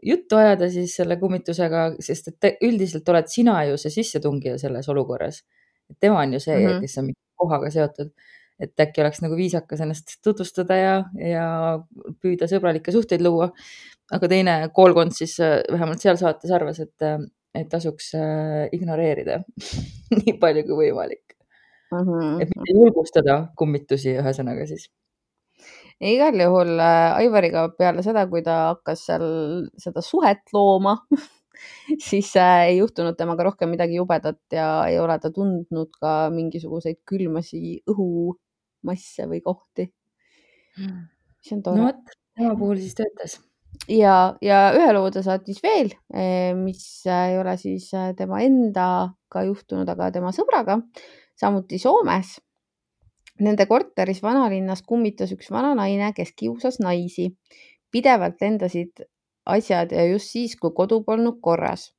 [0.01, 5.43] juttu ajada siis selle kummitusega, sest et üldiselt oled sina ju see sissetungija selles olukorras.
[5.99, 6.81] tema on ju see mm, -hmm.
[6.81, 8.11] kes on kohaga seotud
[8.59, 11.45] et äkki oleks nagu viisakas ennast tutvustada ja, ja
[12.21, 13.49] püüda sõbralikke suhteid luua.
[14.11, 17.09] aga teine koolkond siis vähemalt seal saates arvas, et,
[17.55, 19.41] et tasuks äh, ignoreerida
[20.19, 21.35] nii palju kui võimalik
[21.91, 21.99] mm.
[21.99, 22.41] -hmm.
[22.41, 24.89] et mitte julgustada kummitusi, ühesõnaga siis.
[25.99, 29.27] igal juhul äh, Aivariga peale seda, kui ta hakkas seal
[29.77, 30.97] seda suhet looma
[32.09, 37.01] siis äh, ei juhtunud temaga rohkem midagi jubedat ja ei ole ta tundnud ka mingisuguseid
[37.09, 37.81] külmasi
[38.79, 39.91] õhumasse või kohti.
[40.79, 41.77] mis on tore.
[41.77, 43.39] no vot, tema puhul siis töötas
[43.87, 49.43] ja, ja ühe loo ta saatis veel, eh, mis ei ole siis eh, tema endaga
[49.45, 50.79] juhtunud, aga tema sõbraga,
[51.39, 52.39] samuti Soomes.
[53.39, 57.35] Nende korteris vanalinnas kummitas üks vana naine, kes kiusas naisi.
[57.89, 58.99] pidevalt lendasid
[59.49, 61.93] asjad ja just siis, kui kodu polnud korras.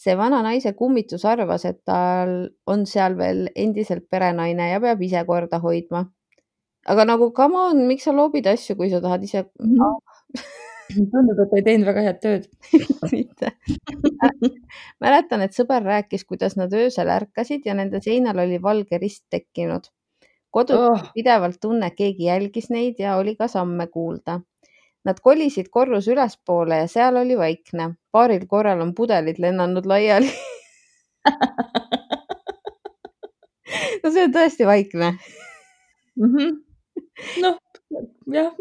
[0.00, 2.34] See vana naise kummitus arvas, et tal
[2.66, 6.04] on seal veel endiselt perenaine ja peab ise korda hoidma.
[6.86, 9.74] aga nagu come on, miks sa loobid asju, kui sa tahad ise mm?
[9.78, 10.62] -hmm
[11.12, 12.46] tundub, et ei teinud väga head tööd
[13.14, 13.52] mitte
[15.04, 19.90] mäletan, et sõber rääkis, kuidas nad öösel ärkasid ja nende seinal oli valge rist tekkinud.
[20.54, 21.06] kodus oh.
[21.14, 24.40] pidevalt tunne, keegi jälgis neid ja oli ka samme kuulda.
[25.04, 27.94] Nad kolisid korruse ülespoole ja seal oli vaikne.
[28.12, 30.30] paaril korral on pudelid lennanud laiali
[34.02, 35.18] no see on tõesti vaikne
[36.16, 36.34] mm.
[36.34, 36.50] -hmm.
[37.42, 37.58] noh,
[38.32, 38.52] jah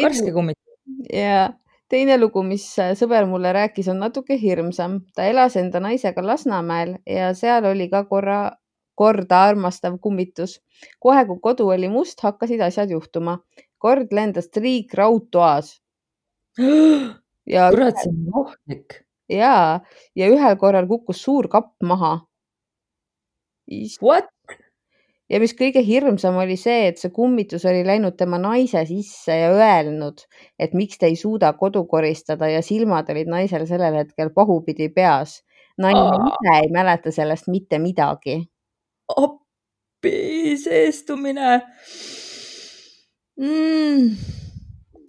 [0.00, 0.70] karske kummitus
[1.12, 1.52] ja
[1.90, 5.00] teine lugu, mis äh, sõber mulle rääkis, on natuke hirmsam.
[5.14, 8.40] ta elas enda naisega Lasnamäel ja seal oli ka korra,
[8.94, 10.60] korda armastav kummitus.
[10.98, 13.38] kohe, kui kodu oli must, hakkasid asjad juhtuma.
[13.80, 15.78] Kord lendas triik raudtoas.
[17.74, 19.00] kurat, see on ohtlik.
[19.30, 19.80] ja,
[20.18, 22.18] ja ühel korral kukkus suur kapp maha.
[24.02, 24.30] What?
[25.30, 29.52] ja mis kõige hirmsam oli see, et see kummitus oli läinud tema naise sisse ja
[29.54, 30.24] öelnud,
[30.58, 35.40] et miks ta ei suuda kodu koristada ja silmad olid naisel sellel hetkel pahupidi peas.
[35.80, 38.42] naine ise ei mäleta sellest mitte midagi.
[39.16, 41.60] appi, seestumine
[43.40, 44.14] mm..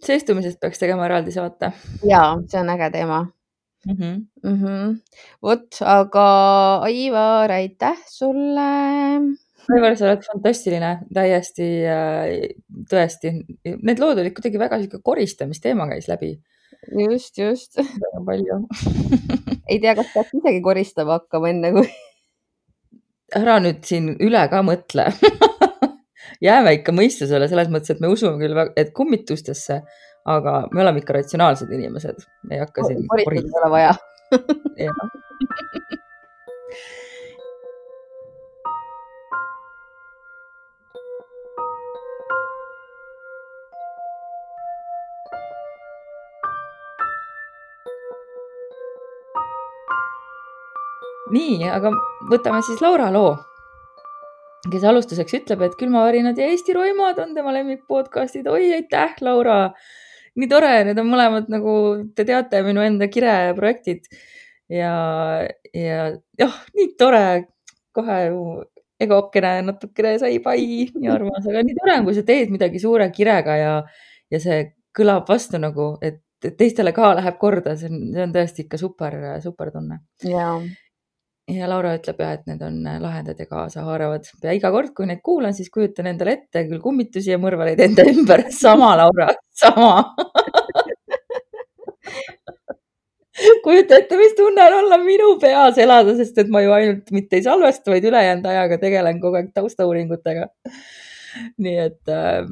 [0.06, 1.74] seestumisest peaks tegema eraldi saate.
[2.08, 3.22] ja, see on äge teema
[3.88, 3.96] mm.
[3.96, 4.18] -hmm.
[4.44, 4.98] Mm -hmm.
[5.44, 6.28] vot, aga
[6.88, 8.70] Aivar, aitäh sulle
[9.70, 12.50] Aivar, sa oled fantastiline, täiesti äh,
[12.90, 13.34] tõesti.
[13.64, 16.40] Need lood olid kuidagi väga sihuke koristamisteema käis läbi.
[17.10, 17.78] just, just.
[17.78, 18.58] väga palju
[19.70, 21.90] ei tea, kas peaks isegi koristama hakkama enne kui.
[23.36, 25.06] ära nüüd siin üle ka mõtle
[26.42, 29.82] jääme ikka mõistusele selles mõttes, et me usume küll, et kummitustesse,
[30.32, 33.06] aga me oleme ikka ratsionaalsed inimesed, me ei hakka siin.
[33.10, 33.94] koristada ei ole vaja.
[51.32, 51.94] Nii, aga
[52.28, 53.38] võtame siis Laura loo,
[54.70, 58.48] kes alustuseks ütleb, et Külmavärinad ja Eesti roimad on tema lemmikpodcastid.
[58.48, 59.74] oi, aitäh, Laura.
[60.36, 61.74] nii tore, need on mõlemad nagu
[62.16, 64.06] te teate, minu enda kireprojektid
[64.72, 64.94] ja,
[65.76, 66.04] ja
[66.40, 67.26] jah, nii tore,
[67.92, 68.20] kohe
[69.02, 70.62] egokene natukene sai pai,
[70.94, 73.74] nii armas, aga nii tore on, kui sa teed midagi suure kirega ja,
[74.32, 74.62] ja see
[74.96, 76.22] kõlab vastu nagu, et
[76.58, 80.02] teistele ka läheb korda, see on, see on tõesti ikka super, super tunne.
[80.26, 80.54] ja,
[81.52, 85.06] ja Laura ütleb ja, et need on äh, lahedad ja kaasahaaravad ja iga kord, kui
[85.10, 88.42] neid kuulan, siis kujutan endale ette küll kummitusi ja mõrvareid enda ümber.
[88.64, 89.28] sama, Laura,
[89.64, 89.92] sama
[93.64, 97.40] kujuta ette, mis tunne on olla minu peas elada, sest et ma ju ainult mitte
[97.40, 100.50] ei salvesta, vaid ülejäänud ajaga tegelen kogu aeg taustauuringutega.
[101.64, 102.44] nii et äh,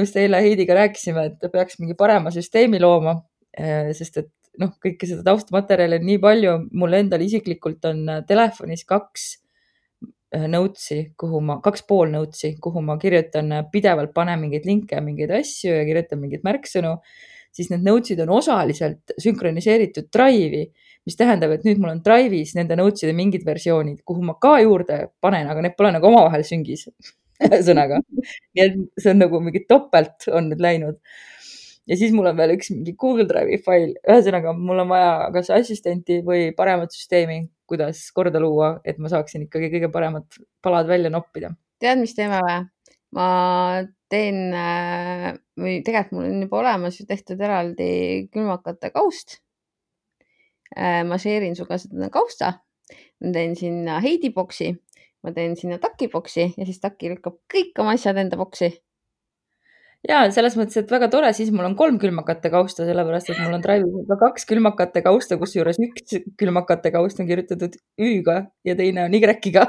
[0.00, 3.14] just eile Heidiga rääkisime, et peaks mingi parema süsteemi looma,
[3.58, 4.30] äh, sest et
[4.62, 9.26] noh, kõike seda taustamaterjali on nii palju, mul endal isiklikult on äh, telefonis kaks
[10.36, 15.00] äh, notes'i, kuhu ma, kaks pool notes'i, kuhu ma kirjutan äh, pidevalt, panen mingeid linke,
[15.04, 16.96] mingeid asju ja kirjutan mingeid märksõnu,
[17.56, 20.66] siis need notes'id on osaliselt sünkroniseeritud Drive'i,
[21.06, 25.06] mis tähendab, et nüüd mul on Drive'is nende notes'ide mingid versioonid, kuhu ma ka juurde
[25.22, 26.88] panen, aga need pole nagu omavahel süngis
[27.46, 31.00] ühesõnaga, nii et see on nagu mingi topelt on nüüd läinud
[31.86, 35.50] ja siis mul on veel üks mingi Google Drive'i fail, ühesõnaga mul on vaja kas
[35.54, 41.12] assistenti või paremat süsteemi, kuidas korda luua, et ma saaksin ikkagi kõige paremad palad välja
[41.12, 41.54] noppida.
[41.82, 42.62] tead, mis teeme või?
[43.16, 43.26] ma
[44.12, 47.90] teen äh, või tegelikult mul on juba olemas ju tehtud eraldi
[48.34, 49.40] külmakate kaust.
[50.76, 52.50] Äh, ma share in sinuga seda kausta,
[53.22, 54.72] ma teen sinna Heidi boksi,
[55.24, 58.74] ma teen sinna Taki boksi ja siis Taki lükkab kõik oma asjad enda boksi
[60.06, 63.56] ja selles mõttes, et väga tore, siis mul on kolm külmakate kausta, sellepärast et mul
[63.58, 69.06] on Drive'is ka kaks külmakate kausta, kusjuures üks külmakate kaust on kirjutatud Ü-ga ja teine
[69.06, 69.66] on Y-ga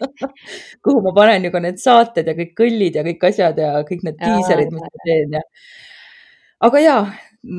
[0.84, 4.04] kuhu ma panen ju ka need saated ja kõik kõllid ja kõik asjad ja kõik
[4.06, 5.44] need diiserid, mis ma teen ja.
[6.70, 6.98] aga ja,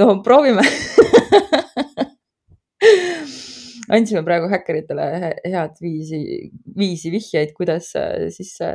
[0.02, 0.66] no proovime
[3.92, 5.06] andsime praegu häkkeritele
[5.52, 6.22] head viisi,
[6.78, 8.70] viisi vihjeid, kuidas äh, sisse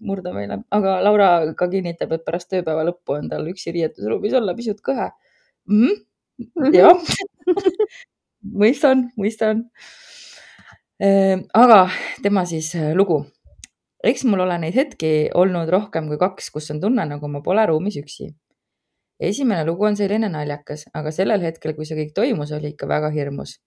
[0.00, 4.54] murda meile, aga Laura ka kinnitab, et pärast tööpäeva lõppu on tal üksi riietusruumis olla
[4.56, 5.10] pisut kõhe
[5.70, 6.74] mm.
[6.74, 7.14] jah
[8.64, 9.66] mõistan, mõistan.
[11.02, 11.86] Ehm, aga
[12.22, 13.24] tema siis äh, lugu.
[14.04, 17.66] eks mul ole neid hetki olnud rohkem kui kaks, kus on tunne, nagu ma pole
[17.66, 18.30] ruumis üksi.
[19.20, 23.10] esimene lugu on selline naljakas, aga sellel hetkel, kui see kõik toimus, oli ikka väga
[23.14, 23.58] hirmus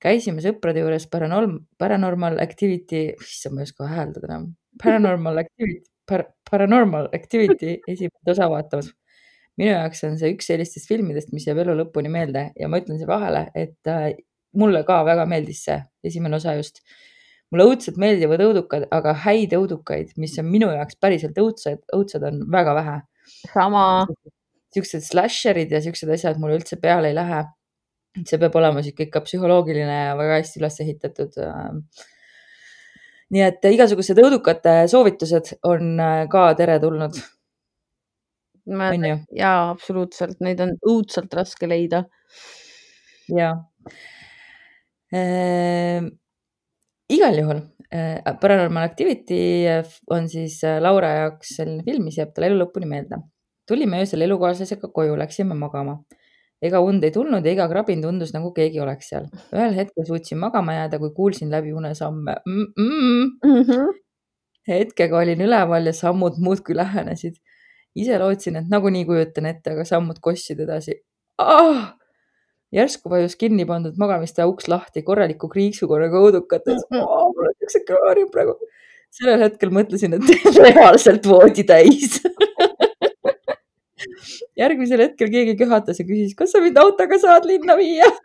[0.00, 4.48] käisime sõprade juures paranorm-, paranormal activity, issand, ma ei oska hääldada enam,
[4.82, 8.90] paranormal activity par,, paranormal activity esimest osa vaatamas.
[9.60, 12.96] minu jaoks on see üks sellistest filmidest, mis jääb elu lõpuni meelde ja ma ütlen
[13.00, 14.14] siia vahele, et äh,
[14.56, 15.78] mulle ka väga meeldis see
[16.10, 16.80] esimene osa just.
[17.50, 22.44] mulle õudselt meeldivad õudukad, aga häid õudukaid, mis on minu jaoks päriselt õudsed, õudsed on
[22.50, 22.98] väga vähe.
[23.52, 23.84] sama.
[24.74, 27.42] siuksed slasherid ja siuksed asjad mulle üldse peale ei lähe
[28.18, 31.36] see peab olema sihuke ikka psühholoogiline ja väga hästi üles ehitatud.
[31.46, 31.82] Ähm.
[33.30, 37.18] nii et igasugused õudukate soovitused on äh, ka teretulnud.
[39.38, 42.04] jaa, absoluutselt, neid on õudselt raske leida.
[43.30, 43.52] ja
[45.14, 46.10] ehm,.
[47.10, 47.60] igal juhul
[47.94, 49.42] äh, Paranormal Activity
[50.10, 53.22] on siis äh, Laura jaoks selline film, mis jääb talle elu lõpuni meelde.
[53.70, 56.00] tulime öösel elukaaslasega koju, läksime magama
[56.62, 59.28] ega und ei tulnud ja iga krabin tundus, nagu keegi oleks seal.
[59.56, 62.66] ühel hetkel suutsin magama jääda, kui kuulsin läbi une samme mm.
[62.78, 63.30] -mm.
[63.44, 63.94] Mm -hmm.
[64.68, 67.36] hetkega olin üleval ja sammud muudkui lähenesid.
[67.94, 71.00] ise lootsin, et nagunii kujutan ette, aga sammud kostsid edasi
[71.38, 71.96] ah!.
[72.72, 77.32] järsku vajus kinni pandud magamistoa uks lahti korraliku kriiksukorraga õudukates oh,.
[77.34, 78.54] mul on siukse kraarium praegu.
[79.10, 80.22] sellel hetkel mõtlesin, et
[80.66, 82.20] reaalselt voodi täis
[84.60, 88.08] järgmisel hetkel keegi köhatas ja küsis, kas sa mind autoga saad linna viia?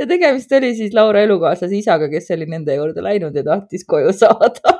[0.00, 4.14] Ja tegemist oli siis Laura elukaaslase isaga, kes oli nende juurde läinud ja tahtis koju
[4.16, 4.72] saada.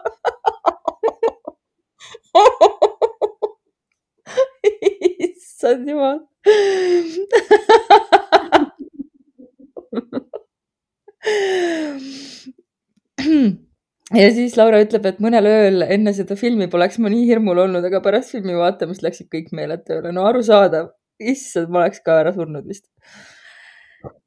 [5.28, 6.24] Issand jumal
[14.14, 17.84] ja siis Laura ütleb, et mõnel ööl enne seda filmi poleks ma nii hirmul olnud,
[17.86, 20.12] aga pärast filmi vaatamist läksid kõik meeled tööle.
[20.12, 22.88] no arusaadav, issand, ma oleks ka ära surnud vist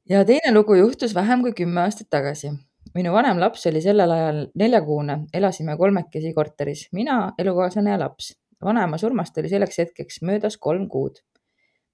[0.08, 2.52] ja teine lugu juhtus vähem kui kümme aastat tagasi.
[2.94, 8.32] minu vanem laps oli sellel ajal neljakuune, elasime kolmekesi korteris, mina, elukaaslane ja laps.
[8.64, 11.20] vanema surmast oli selleks hetkeks möödas kolm kuud.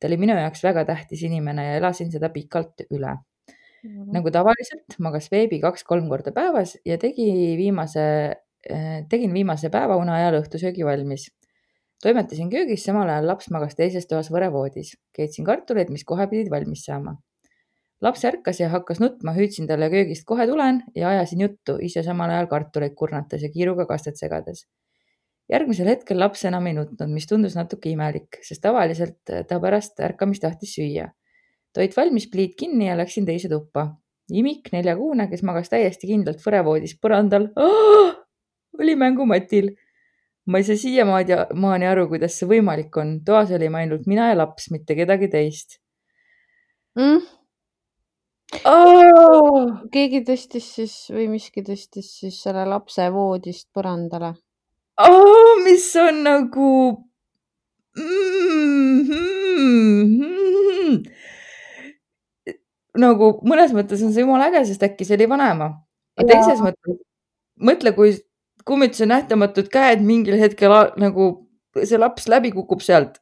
[0.00, 3.16] ta oli minu jaoks väga tähtis inimene ja elasin seda pikalt üle
[3.82, 3.90] mm.
[3.90, 4.12] -hmm.
[4.16, 8.36] nagu tavaliselt magas veebi kaks-kolm korda päevas ja tegi viimase,
[8.68, 11.30] eh, tegin viimase päevaune ajal õhtusöögi valmis
[12.02, 14.96] toimetasin köögis, samal ajal laps magas teises toas võrevoodis.
[15.12, 17.18] keetsin kartuleid, mis kohe pidid valmis saama
[18.00, 22.32] laps ärkas ja hakkas nutma, hüüdsin talle köögist kohe tulen ja ajasin juttu, ise samal
[22.32, 24.66] ajal kartuleid kurnates ja kiiruga kastet segades.
[25.50, 30.44] järgmisel hetkel laps enam ei nutnud, mis tundus natuke imelik, sest tavaliselt ta pärast ärkamist
[30.44, 31.08] tahtis süüa.
[31.74, 33.88] Toit valmis, pliit kinni ja läksin teise tuppa.
[34.30, 38.12] imik, neljakuune, kes magas täiesti kindlalt võrevoodis põrandal oh!,
[38.78, 39.72] oli mängumatil
[40.46, 43.18] ma ei saa siiamaani aru, kuidas see võimalik on.
[43.26, 45.80] toas olime ainult mina ja laps, mitte kedagi teist
[46.98, 47.40] mm
[48.66, 49.86] oh!.
[49.92, 54.34] keegi tõstis siis või miski tõstis siis selle lapse voodist põrandale
[54.98, 55.54] oh,.
[55.64, 56.70] mis on nagu
[57.96, 59.00] mm.
[59.08, 61.02] -hmm.
[63.00, 65.70] Nagu mõnes mõttes on see jumala äge, sest äkki see oli vanaema.
[66.18, 67.00] aga teises mõttes,
[67.70, 68.14] mõtle, kui
[68.68, 71.30] kummituse nähtamatud käed mingil hetkel nagu
[71.78, 73.20] see laps läbi kukub sealt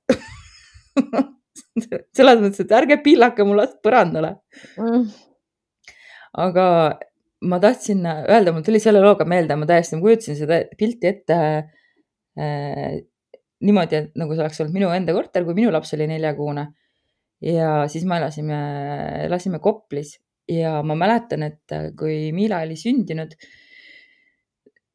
[2.16, 4.34] selles mõttes, et ärge pillake mu last põrandale
[4.80, 5.04] mm..
[6.44, 6.64] aga
[7.48, 12.98] ma tahtsin öelda, mul tuli selle looga meelde, ma täiesti kujutasin seda pilti ette äh,
[13.64, 16.66] niimoodi, et nagu see oleks olnud minu enda korter, kui minu laps oli neljakuune.
[17.44, 18.58] Ja siis me elasime,
[19.26, 20.16] elasime Koplis
[20.48, 23.34] ja ma mäletan, et kui Miila oli sündinud,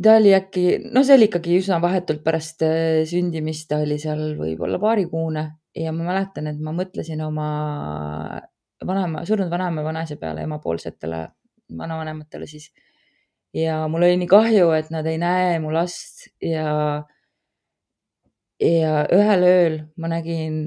[0.04, 4.34] ta oli äkki, no see oli ikkagi üsna vahetult pärast äh, sündimist, ta oli seal
[4.40, 5.46] võib-olla paarikuune
[5.78, 7.48] ja ma mäletan, et ma mõtlesin oma
[8.84, 11.24] vanaema, surnud vanaema ja vanaisa peale, emapoolsetele
[11.78, 12.72] vanavanematele siis.
[13.54, 17.04] ja mul oli nii kahju, et nad ei näe mu last ja,
[18.60, 20.66] ja ühel ööl ma nägin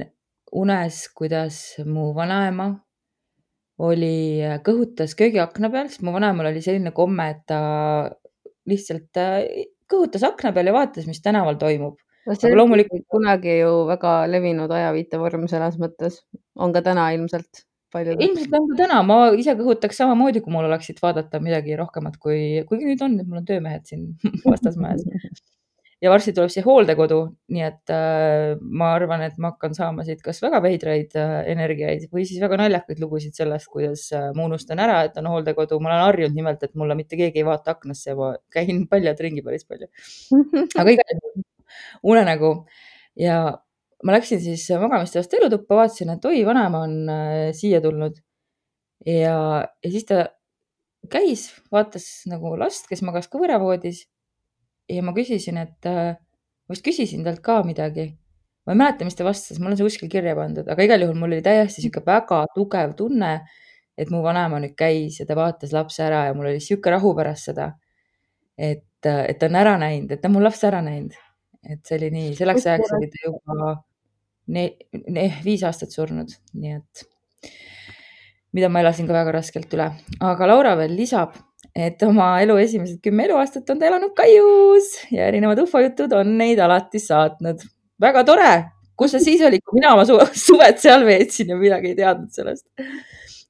[0.52, 2.70] unes, kuidas mu vanaema
[3.86, 7.60] oli, kõhutas köögiakna peal, sest mu vanaemal oli selline komme, et ta
[8.66, 9.20] lihtsalt
[9.90, 11.98] kõhutas akna peal ja vaatas, mis tänaval toimub.
[12.26, 16.22] No see on loomulikult kunagi ju väga levinud ajaviitevorm selles mõttes,
[16.58, 17.62] on ka täna ilmselt
[17.94, 18.18] paljud.
[18.18, 22.64] ilmselt on ka täna, ma ise kõhutaks samamoodi, kui mul oleksid vaadata midagi rohkemat kui,
[22.66, 24.08] kuigi nüüd on, et mul on töömehed siin
[24.50, 25.06] vastasmajas
[26.02, 27.18] ja varsti tuleb siia hooldekodu,
[27.54, 32.08] nii et äh, ma arvan, et ma hakkan saama siit kas väga veidraid äh, energiaid
[32.12, 35.92] või siis väga naljakaid lugusid sellest, kuidas äh, ma unustan ära, et on hooldekodu, ma
[35.92, 39.44] olen harjunud nimelt, et mulle mitte keegi ei vaata aknasse ja ma käin paljalt ringi
[39.46, 39.88] päris palju.
[40.76, 41.46] aga igal juhul
[42.12, 42.52] unenägu
[43.18, 43.40] ja
[44.04, 48.20] ma läksin siis magamistoast elutuppa, vaatasin, et oi, vanaema on äh, siia tulnud.
[49.06, 50.26] ja, ja siis ta
[51.10, 54.04] käis, vaatas nagu last, kes magas ka võravoodis.
[54.88, 58.10] Ja ma küsisin, et äh, ma vist küsisin talt ka midagi.
[58.66, 61.18] ma ei mäleta, mis ta vastas, mul on see kuskil kirja pandud, aga igal juhul
[61.20, 63.34] mul oli täiesti sihuke väga tugev tunne,
[63.96, 67.14] et mu vanaema nüüd käis ja ta vaatas lapse ära ja mul oli sihuke rahu
[67.14, 67.70] pärast seda.
[68.58, 71.14] et, et ta on ära näinud, et ta on mu lapse ära näinud
[71.66, 73.72] et see oli nii, selleks ajaks oli ta juba
[74.54, 74.64] ne,
[75.10, 77.06] ne, viis aastat surnud, nii et
[78.56, 79.88] mida ma elasin ka väga raskelt üle,
[80.24, 81.34] aga Laura veel lisab,
[81.76, 86.62] et oma elu esimesed kümme eluaastat on ta elanud Kaius ja erinevad ufojutud on neid
[86.62, 87.64] alati saatnud.
[88.00, 88.52] väga tore,
[88.96, 90.16] kus sa siis olid, kui mina oma su
[90.46, 92.66] suved seal veetsin ja midagi ei teadnud sellest.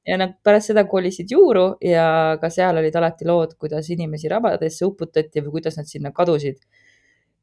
[0.07, 2.09] ja nad pärast seda kolisid juuru ja
[2.41, 6.61] ka seal olid alati lood, kuidas inimesi rabadesse uputati või kuidas nad sinna kadusid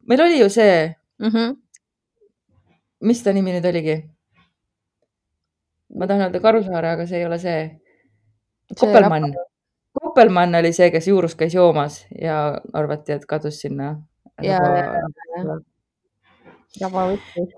[0.07, 1.29] meil oli ju see mm.
[1.29, 1.55] -hmm.
[3.01, 3.97] mis ta nimi nüüd oligi?
[5.95, 7.79] ma tahan öelda Karusaare, aga see ei ole see.
[8.79, 9.35] Koppelmann.
[10.13, 12.37] Koppelmann oli see, kes juurus käis joomas ja
[12.77, 13.95] arvati, et kadus sinna.
[14.41, 14.83] ja, ja,
[15.37, 15.55] ja.
[16.81, 17.55] raba võttis.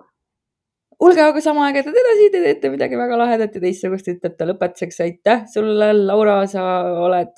[1.00, 5.02] kuulge, aga sama ägedad edasi, te teete midagi väga lahedat ja teistsugust, ütleb ta lõpetuseks.
[5.04, 6.64] aitäh sulle, Laura, sa
[7.04, 7.36] oled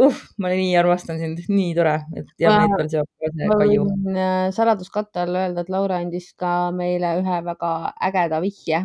[0.00, 3.86] uh, ma nii armastan sind, nii tore, et ja meid veel seob ka see Kaiu.
[4.16, 7.76] äh, saladuskatte all öelda, et Laura andis ka meile ühe väga
[8.08, 8.84] ägeda vihje,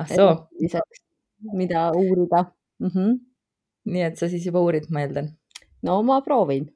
[0.00, 0.34] ah soo,
[1.52, 2.46] mida uurida
[2.80, 2.88] mm.
[2.88, 3.16] -hmm.
[3.86, 5.32] Nii et sa siis juba uurid, ma eeldan.
[5.86, 6.68] no ma proovin.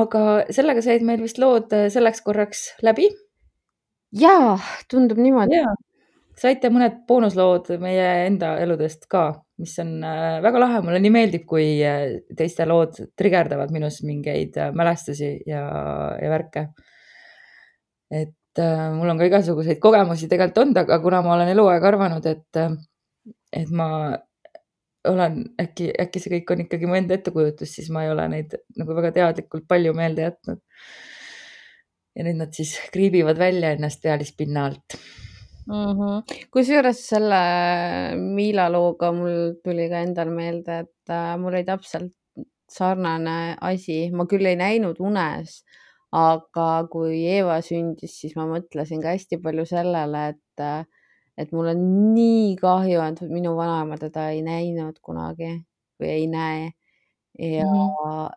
[0.00, 0.22] aga
[0.54, 3.08] sellega said meil vist lood äh, selleks korraks läbi
[4.12, 4.56] jaa,
[4.90, 5.60] tundub niimoodi.
[5.60, 5.74] ja
[6.38, 11.44] saite mõned boonuslood meie enda eludest ka, mis on äh, väga lahe, mulle nii meeldib,
[11.50, 15.64] kui äh, teiste lood trigerdavad minus mingeid mälestusi ja,
[16.22, 16.68] ja värke.
[18.10, 22.30] et äh, mul on ka igasuguseid kogemusi tegelikult olnud, aga kuna ma olen eluaeg arvanud,
[22.30, 22.62] et,
[23.52, 23.90] et ma
[25.08, 28.58] olen äkki, äkki see kõik on ikkagi mu enda ettekujutus, siis ma ei ole neid
[28.78, 30.60] nagu väga teadlikult palju meelde jätnud.
[32.18, 34.96] ja nüüd nad siis kriibivad välja ennast pealispinna alt
[35.68, 36.22] mm -hmm.
[36.50, 37.40] kusjuures selle
[38.16, 42.14] Miila looga mul tuli ka endal meelde, et äh, mul oli täpselt
[42.70, 45.62] sarnane asi, ma küll ei näinud unes,
[46.12, 50.84] aga kui Eeva sündis, siis ma mõtlesin ka hästi palju sellele, et, äh,
[51.38, 51.82] et mul on
[52.14, 55.52] nii kahju, et minu vanaema teda ei näinud kunagi
[56.00, 56.70] või ei näe.
[57.38, 57.92] ja mm.
[57.98, 58.30] -hmm.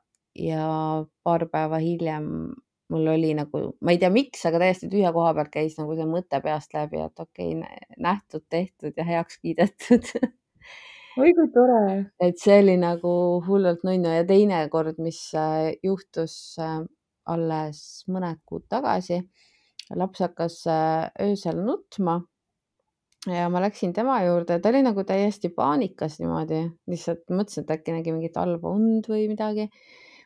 [0.46, 0.66] ja
[1.24, 2.54] paar päeva hiljem
[2.92, 6.06] mul oli nagu, ma ei tea, miks, aga täiesti tühja koha pealt käis nagu see
[6.06, 10.12] mõte peast läbi, et okei okay,, nähtud, tehtud ja heaks kiidetud
[11.20, 11.84] oi kui tore.
[12.24, 13.14] et see oli nagu
[13.48, 16.82] hullult nunnu ja teine kord, mis äh, juhtus äh,
[17.32, 17.82] alles
[18.12, 19.22] mõned kuud tagasi.
[19.96, 22.22] laps hakkas äh, öösel nutma
[23.30, 27.94] ja ma läksin tema juurde, ta oli nagu täiesti paanikas niimoodi, lihtsalt mõtlesin, et äkki
[27.94, 29.70] nägi mingit halba und või midagi.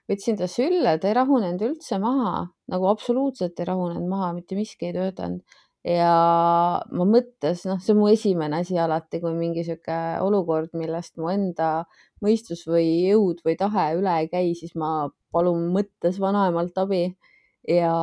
[0.06, 4.91] võtsin ta sülle, ta ei rahunenud üldse maha, nagu absoluutselt ei rahunenud maha, mitte miski
[4.91, 5.41] ei töötanud.
[5.86, 11.18] Ja ma mõttes, noh, see on mu esimene asi alati, kui mingi sihuke olukord, millest
[11.22, 11.86] mu enda
[12.26, 17.04] mõistus või jõud või tahe üle ei käi, siis ma palun mõttes vanaemalt abi.
[17.70, 17.93] Ja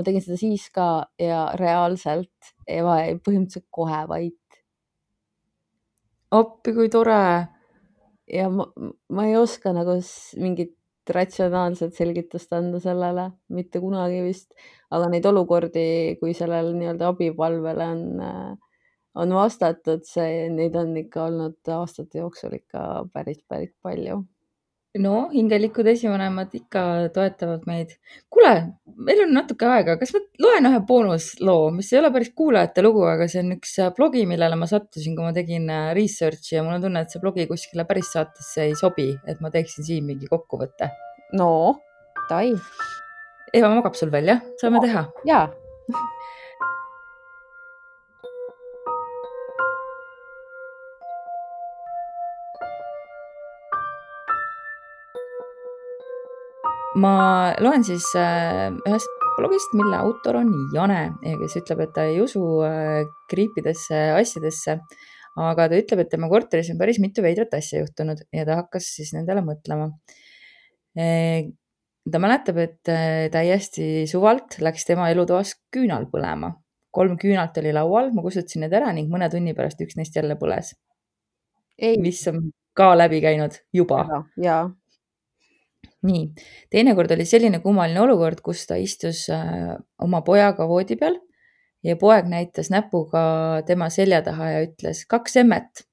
[0.00, 0.90] ma tegin seda siis ka
[1.20, 4.40] ja reaalselt Eva jäi põhimõtteliselt kohe vait
[6.30, 7.46] appi, kui tore.
[8.30, 8.66] ja ma,
[9.10, 9.96] ma ei oska nagu
[10.38, 10.76] mingit
[11.10, 14.52] ratsionaalset selgitust anda sellele, mitte kunagi vist,
[14.94, 15.86] aga neid olukordi,
[16.20, 18.04] kui sellele nii-öelda abipalvele on,
[19.18, 22.84] on vastatud, see, neid on ikka olnud aastate jooksul ikka
[23.14, 24.20] päris, päris palju.
[24.98, 26.82] No hingelikud esivanemad ikka
[27.14, 27.94] toetavad meid.
[28.32, 28.52] kuule,
[29.06, 33.04] meil on natuke aega, kas ma loen ühe boonusloo, mis ei ole päris kuulajate lugu,
[33.06, 36.64] aga see on üks äh, blogi, millele ma sattusin, kui ma tegin äh, research'i ja
[36.66, 40.08] mul on tunne, et see blogi kuskile päris saatesse ei sobi, et ma teeksin siin
[40.10, 40.90] mingi kokkuvõtte.
[41.38, 41.50] no,
[42.26, 42.54] davai,
[43.54, 44.42] Eva magab sul veel, jah?
[44.62, 45.06] saame teha?
[45.30, 45.46] jaa.
[56.98, 57.14] ma
[57.62, 62.42] loen siis äh, ühest blogist, mille autor on Jane, kes ütleb, et ta ei usu
[62.66, 64.80] äh, kriipidesse asjadesse,
[65.40, 68.90] aga ta ütleb, et tema korteris on päris mitu veidrat asja juhtunud ja ta hakkas
[68.96, 69.90] siis nendele mõtlema.
[72.10, 76.56] ta mäletab, et äh, täiesti suvalt läks tema elutoas küünal põlema.
[76.90, 80.34] kolm küünalt oli laual, ma kustutasin need ära ning mõne tunni pärast üks neist jälle
[80.34, 80.74] põles.
[81.78, 84.64] ei, mis on ka läbi käinud juba jaa.
[86.06, 86.22] Nii,
[86.72, 91.18] teinekord oli selline kummaline olukord, kus ta istus äh, oma pojaga voodi peal
[91.84, 93.22] ja poeg näitas näpuga
[93.68, 95.84] tema selja taha ja ütles kaks emmet.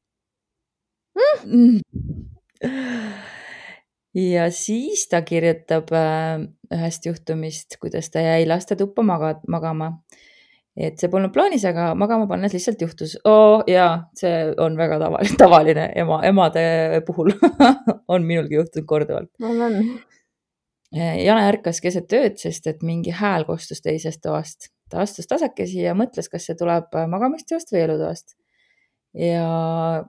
[1.45, 1.79] Mm..
[4.31, 9.93] ja siis ta kirjutab äh, ühest juhtumist, kuidas ta jäi lastetuppa maga-, magama.
[10.77, 13.63] Et see polnud plaanis, aga magama pannes lihtsalt juhtus oh,.
[13.69, 16.65] ja see on väga tavaline, tavaline ema, emade
[17.07, 17.33] puhul
[18.13, 19.31] on minulgi juhtunud korduvalt.
[19.41, 19.79] mul on.
[20.95, 24.69] Jane ärkas keset ööd, sest et mingi hääl kostus teisest toast.
[24.87, 28.37] ta astus tasakesi ja mõtles, kas see tuleb magamistoast või elutoast.
[29.17, 29.49] ja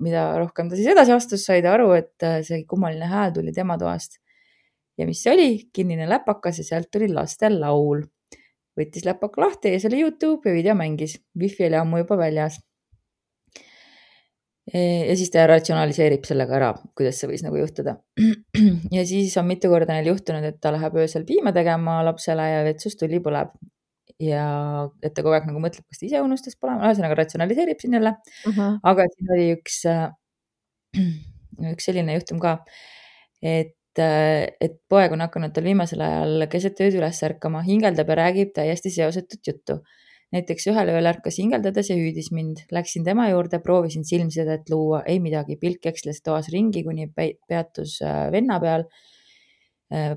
[0.05, 3.79] mida rohkem ta siis edasi astus, sai ta aru, et see kummaline hääl tuli tema
[3.81, 4.21] toast.
[5.01, 5.51] ja mis see oli?
[5.73, 8.05] kinnine läpakas ja sealt tuli laste laul.
[8.79, 11.18] Võttis läpaka lahti ja see oli Youtube ja video mängis.
[11.39, 12.61] Wifi oli ammu juba väljas
[14.74, 16.68] ja siis ta ratsionaliseerib sellega ära,
[16.99, 17.97] kuidas see võis nagu juhtuda.
[18.97, 22.61] ja siis on mitu korda neil juhtunud, et ta läheb öösel piima tegema lapsele ja
[22.66, 23.55] vetsus tuli põleb.
[24.18, 24.45] ja
[25.05, 28.16] et ta kogu aeg nagu mõtleb, kas ta ise unustas põlema, ühesõnaga ratsionaliseerib siin jälle
[28.18, 28.55] uh.
[28.57, 28.79] -huh.
[28.83, 29.76] aga siin oli üks
[31.72, 32.59] üks selline juhtum ka,
[33.43, 38.53] et, et poeg on hakanud tal viimasel ajal keset ööd üles ärkama, hingeldab ja räägib
[38.57, 39.80] täiesti seosetut juttu.
[40.32, 45.22] näiteks ühel ööl ärkas hingeldades ja hüüdis mind, läksin tema juurde, proovisin silmsidet luua, ei
[45.24, 47.09] midagi, pilk eksles toas ringi, kuni
[47.49, 47.94] peatus
[48.32, 48.84] venna peal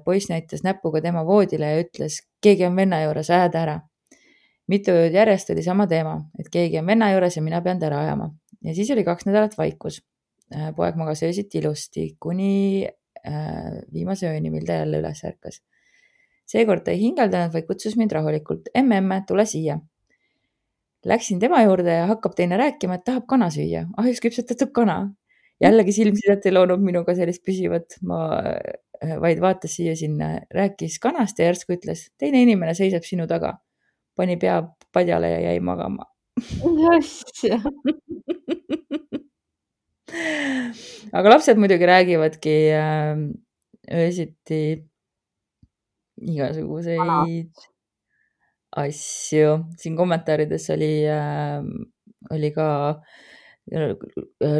[0.03, 3.77] poiss näitas näpuga tema voodile ja ütles, keegi on venna juures, aja ta ära
[4.71, 7.89] mitu ööd järjest oli sama teema, et keegi on venna juures ja mina pean ta
[7.89, 8.32] ära ajama.
[8.63, 10.01] ja siis oli kaks nädalat vaikus.
[10.51, 12.95] Äh, poeg magas öösiti ilusti kuni äh,
[13.93, 15.61] viimase ööni, mil ta jälle üles ärkas.
[16.51, 18.69] seekord ta ei hingeldanud, vaid kutsus mind rahulikult.
[18.76, 19.80] emme, emme, tule siia.
[21.05, 23.88] Läksin tema juurde ja hakkab teine rääkima, et tahab kana süüa.
[23.97, 25.13] ahjus küpsetatud kana.
[25.61, 31.45] jällegi silmsidet ei loonud minuga sellist püsivat, ma äh, vaid vaatas siia-sinna, rääkis kanast ja
[31.51, 33.59] järsku ütles, teine inimene seisab sinu taga
[34.15, 34.63] pani pea
[34.93, 36.05] padjale ja jäi magama.
[36.97, 37.59] asja
[41.18, 43.26] aga lapsed muidugi räägivadki äh,
[43.91, 44.62] öösiti
[46.22, 47.68] igasuguseid
[48.78, 49.57] asju.
[49.78, 51.64] siin kommentaarides oli äh,,
[52.32, 52.68] oli ka
[53.72, 53.95] äh,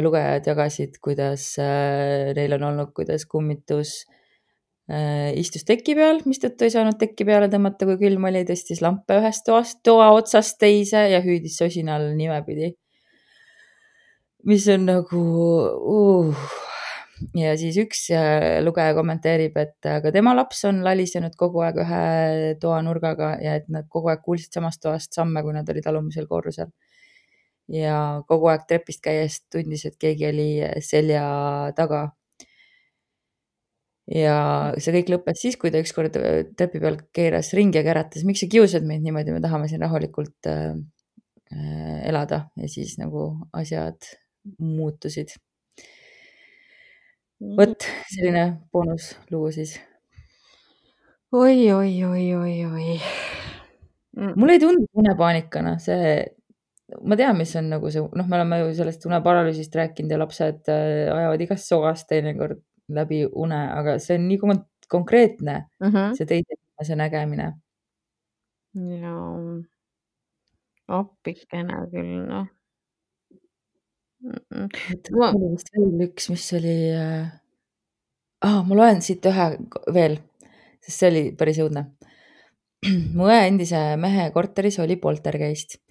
[0.02, 4.02] lugejad jagasid, kuidas äh, neil on olnud, kuidas kummitus
[4.90, 9.20] äh, istus teki peal, mistõttu ei saanud tekki peale tõmmata, kui külm oli, tõstis lampe
[9.20, 12.74] ühest toast, toa otsast teise ja hüüdis sosinal nimepidi.
[14.48, 15.22] Mis on nagu
[15.96, 16.46] uh.
[17.38, 18.06] ja siis üks
[18.64, 22.06] lugeja kommenteerib, et aga tema laps on lalisenud kogu aeg ühe
[22.62, 26.72] toanurgaga ja et nad kogu aeg kuulsid samast toast samme, kui nad olid alumisel korrusel.
[27.70, 30.48] ja kogu aeg trepist käies tundis, et keegi oli
[30.82, 31.22] selja
[31.76, 32.08] taga
[34.10, 34.36] ja
[34.82, 36.16] see kõik lõppes siis, kui ta ükskord
[36.58, 40.50] trepi peal keeras ringi ja käratas, miks sa kiusad meid niimoodi, me tahame siin rahulikult
[40.50, 40.74] äh,
[41.54, 44.10] äh elada ja siis nagu asjad
[44.58, 45.34] muutusid.
[47.58, 49.80] vot selline boonuslugu siis.
[51.32, 53.00] oi, oi, oi, oi, oi.
[54.36, 56.12] mulle ei tundu unepaanikana see,
[57.02, 60.70] ma tean, mis on nagu see, noh, me oleme ju sellest uneparalüüsist rääkinud ja lapsed
[60.70, 62.62] äh, ajavad igast sogast teinekord
[62.92, 64.40] läbi une, aga see on nii
[64.92, 66.16] konkreetne mm, -hmm.
[66.18, 67.52] see teise inimese nägemine.
[69.02, 69.60] jaa,
[71.00, 72.50] appikene küll, noh
[74.22, 74.66] mm.
[74.66, 75.16] -mm.
[75.18, 75.30] Ma...
[75.30, 77.30] oli vist veel üks, mis oli äh...
[78.48, 79.48] ah,, ma loen siit ühe
[79.94, 80.18] veel,
[80.80, 81.86] sest see oli päris õudne.
[83.16, 85.82] mu õe endise mehe korteris oli poltergeist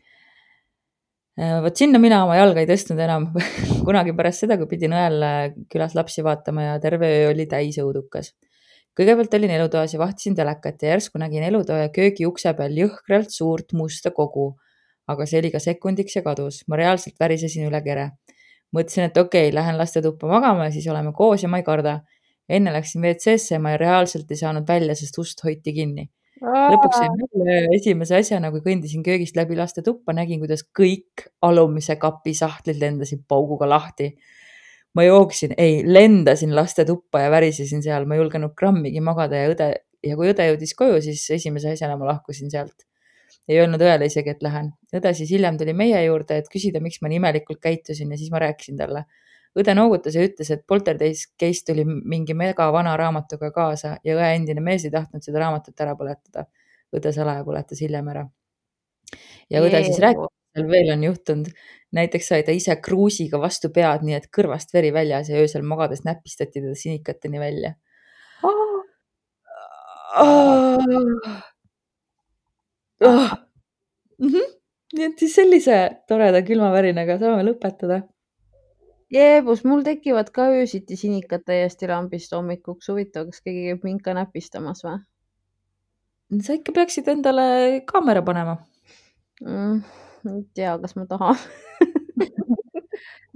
[1.39, 3.29] Äh, vot sinna mina oma jalga ei tõstnud enam
[3.88, 5.23] kunagi pärast seda, kui pidin õel
[5.71, 8.34] külas lapsi vaatama ja terve öö oli täis õudukas.
[8.99, 13.71] kõigepealt olin elutoas ja vahtisin telekat ja järsku nägin elutoa köögi ukse peal jõhkralt suurt
[13.71, 14.57] musta kogu.
[15.12, 18.12] Aga see oli ka sekundiks ja kadus, ma reaalselt värisesin üle kere.
[18.76, 22.01] mõtlesin, et okei okay,, lähen lastetuppa magama ja siis oleme koos ja ma ei karda.
[22.49, 26.09] enne läksin WC-sse ja ma reaalselt ei saanud välja, sest ust hoiti kinni
[26.41, 31.95] lõpuks sain välja ja esimese asjana, kui kõndisin köögist läbi lastetuppa, nägin, kuidas kõik alumise
[32.01, 34.16] kapi sahtlid lendasid pauguga lahti.
[34.93, 39.68] ma jooksin, ei, lendasin lastetuppa ja värisesin seal, ma ei julgenud grammigi magada ja õde
[40.03, 42.84] ja kui õde jõudis koju, siis esimese asjana ma lahkusin sealt.
[43.50, 44.74] Ei öelnud õele isegi, et lähen.
[44.94, 48.32] õde siis hiljem tuli meie juurde, et küsida, miks ma nii imelikult käitusin ja siis
[48.32, 49.06] ma rääkisin talle
[49.58, 54.64] õde noogutas ja ütles, et Poltergeist case tuli mingi megavana raamatuga kaasa ja õe endine
[54.64, 56.48] mees ei tahtnud seda raamatut ära põletada.
[56.92, 58.26] õde salaja põletas hiljem ära.
[59.50, 61.52] ja õde siis rääkis, seal veel on juhtunud,
[61.96, 66.06] näiteks sai ta ise kruusiga vastu pead, nii et kõrvast veri väljas ja öösel magades
[66.08, 67.76] näpistati teda sinikateni välja
[68.44, 68.84] oh..
[70.22, 71.51] Oh.
[73.02, 73.32] Oh.
[74.22, 74.49] Mm -hmm.
[74.93, 75.78] nii et siis sellise
[76.08, 78.02] toreda külmavärinaga saame lõpetada
[79.12, 82.88] Jeebus, mul tekivad ka öösiti sinikad täiesti lambist hommikuks.
[82.89, 84.99] huvitav, kas keegi käib mind ka näpistamas või?
[86.45, 88.56] sa ikka peaksid endale kaamera panema
[89.41, 89.82] mm,.
[90.36, 91.36] ei tea, kas ma tahan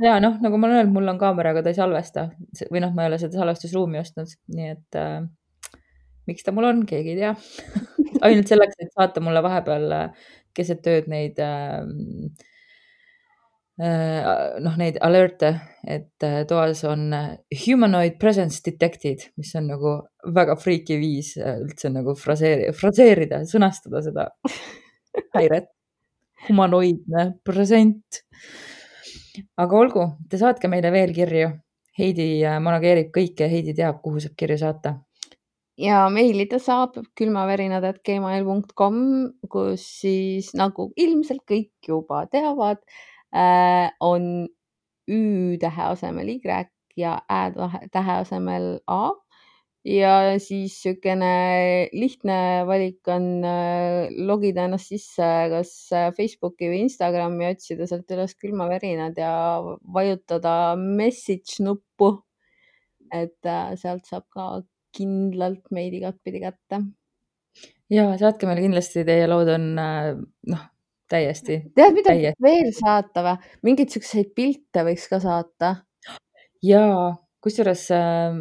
[0.06, 2.30] ja noh, nagu ma olen öelnud, mul on kaamera, aga ta ei salvesta
[2.72, 5.20] või noh, ma ei ole seda salvestusruumi ostnud, nii et äh,
[6.30, 7.36] miks ta mul on, keegi ei tea
[8.26, 11.82] ainult selleks, et saata mulle vahepeal äh, keset ööd neid äh,
[13.76, 15.50] Äh, noh, neid alert'e,
[15.84, 17.34] et äh, toas on äh,
[17.66, 19.98] humanoid presence detected, mis on nagu
[20.32, 24.30] väga freaky viis üldse nagu fraseeri-, fraseerida, sõnastada seda
[25.36, 25.68] häiret.
[26.48, 28.22] humanoidne present.
[29.60, 31.52] aga olgu, te saatke meile veel kirju.
[32.00, 32.30] Heidi
[32.64, 34.96] manageerib kõike, Heidi teab, kuhu saab kirju saata
[35.78, 38.98] ja meilida saab külmavärinad.gmail.com,
[39.52, 42.80] kus siis nagu ilmselt kõik juba teavad
[43.36, 44.48] äh,, on
[45.06, 46.40] Ü tähe asemel Y
[46.98, 47.52] ja ä
[47.94, 49.12] tähe asemel A
[49.86, 55.74] ja siis niisugune lihtne valik on äh, logida ennast sisse kas
[56.18, 59.62] Facebooki või Instagrami, otsida sealt üles külmavärinad ja
[59.94, 62.16] vajutada message nuppu.
[63.14, 64.46] et äh, sealt saab ka
[64.96, 66.82] kindlalt meid igatpidi kätte.
[67.92, 70.66] ja saatke meile kindlasti, teie lood on noh,
[71.12, 71.62] täiesti.
[71.76, 72.44] tead, mida täiesti.
[72.44, 73.56] veel saata või?
[73.70, 75.76] mingeid siukseid pilte võiks ka saata.
[76.64, 76.86] ja
[77.46, 78.40] kusjuures äh,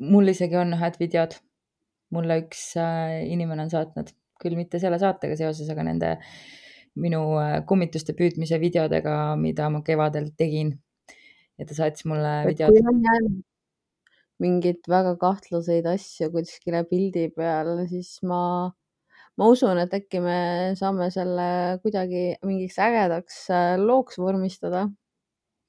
[0.00, 1.36] mul isegi on ühed videod,
[2.14, 4.12] mulle üks äh, inimene on saatnud,
[4.42, 6.14] küll mitte selle saatega seoses, aga nende
[7.00, 10.76] minu äh, kummituste püüdmise videodega, mida ma kevadel tegin.
[11.58, 12.74] ja ta saatis mulle videod.
[12.74, 13.42] kui on jäänud
[14.42, 18.72] mingeid väga kahtlaseid asju kuskile pildi peal, siis ma,
[19.38, 20.38] ma usun, et äkki me
[20.78, 21.46] saame selle
[21.84, 24.88] kuidagi mingiks ägedaks äh, looks vormistada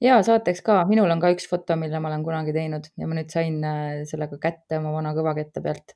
[0.04, 3.18] ja saateks ka, minul on ka üks foto, mille ma olen kunagi teinud ja ma
[3.18, 5.96] nüüd sain äh, sellega kätte oma vana kõvakette pealt.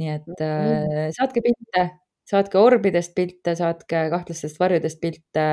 [0.00, 1.88] nii et äh, saatke pilte,
[2.26, 5.48] saatke orbidest pilte, saatke kahtlastest varjudest pilte.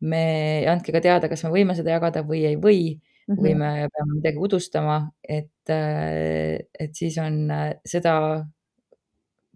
[0.00, 0.22] me,
[0.70, 3.07] andke ka teada, kas me võime seda jagada või ei või mm -hmm.
[3.28, 8.14] Või me peame midagi udustama, et, äh, et siis on äh, seda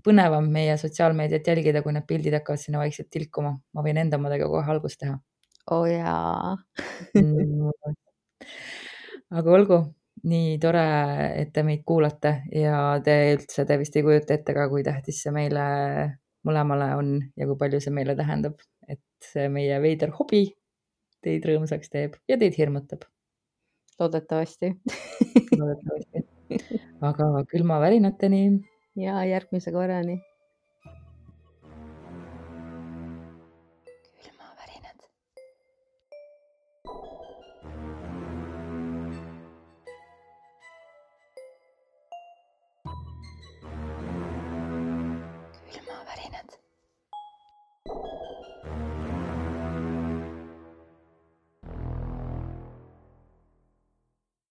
[0.04, 3.54] põnevam meie sotsiaalmeediat jälgida, kui need pildid hakkavad sinna vaikselt tilkuma.
[3.72, 5.16] ma võin enda omadega kohe algust teha
[5.70, 6.56] oo jaa
[7.14, 7.70] mm.
[9.38, 9.78] aga olgu,
[10.28, 10.82] nii tore,
[11.38, 15.22] et te meid kuulate ja te üldse, te vist ei kujuta ette ka, kui tähtis
[15.22, 15.62] see meile
[16.46, 18.58] mõlemale on ja kui palju see meile tähendab,
[18.88, 20.44] et see meie veider hobi
[21.22, 23.06] teid rõõmsaks teeb ja teid hirmutab.
[24.00, 24.74] Loodetavasti
[25.58, 26.24] loodetavasti.
[27.00, 28.60] aga külmavärinateni.
[28.96, 30.20] ja järgmise korrani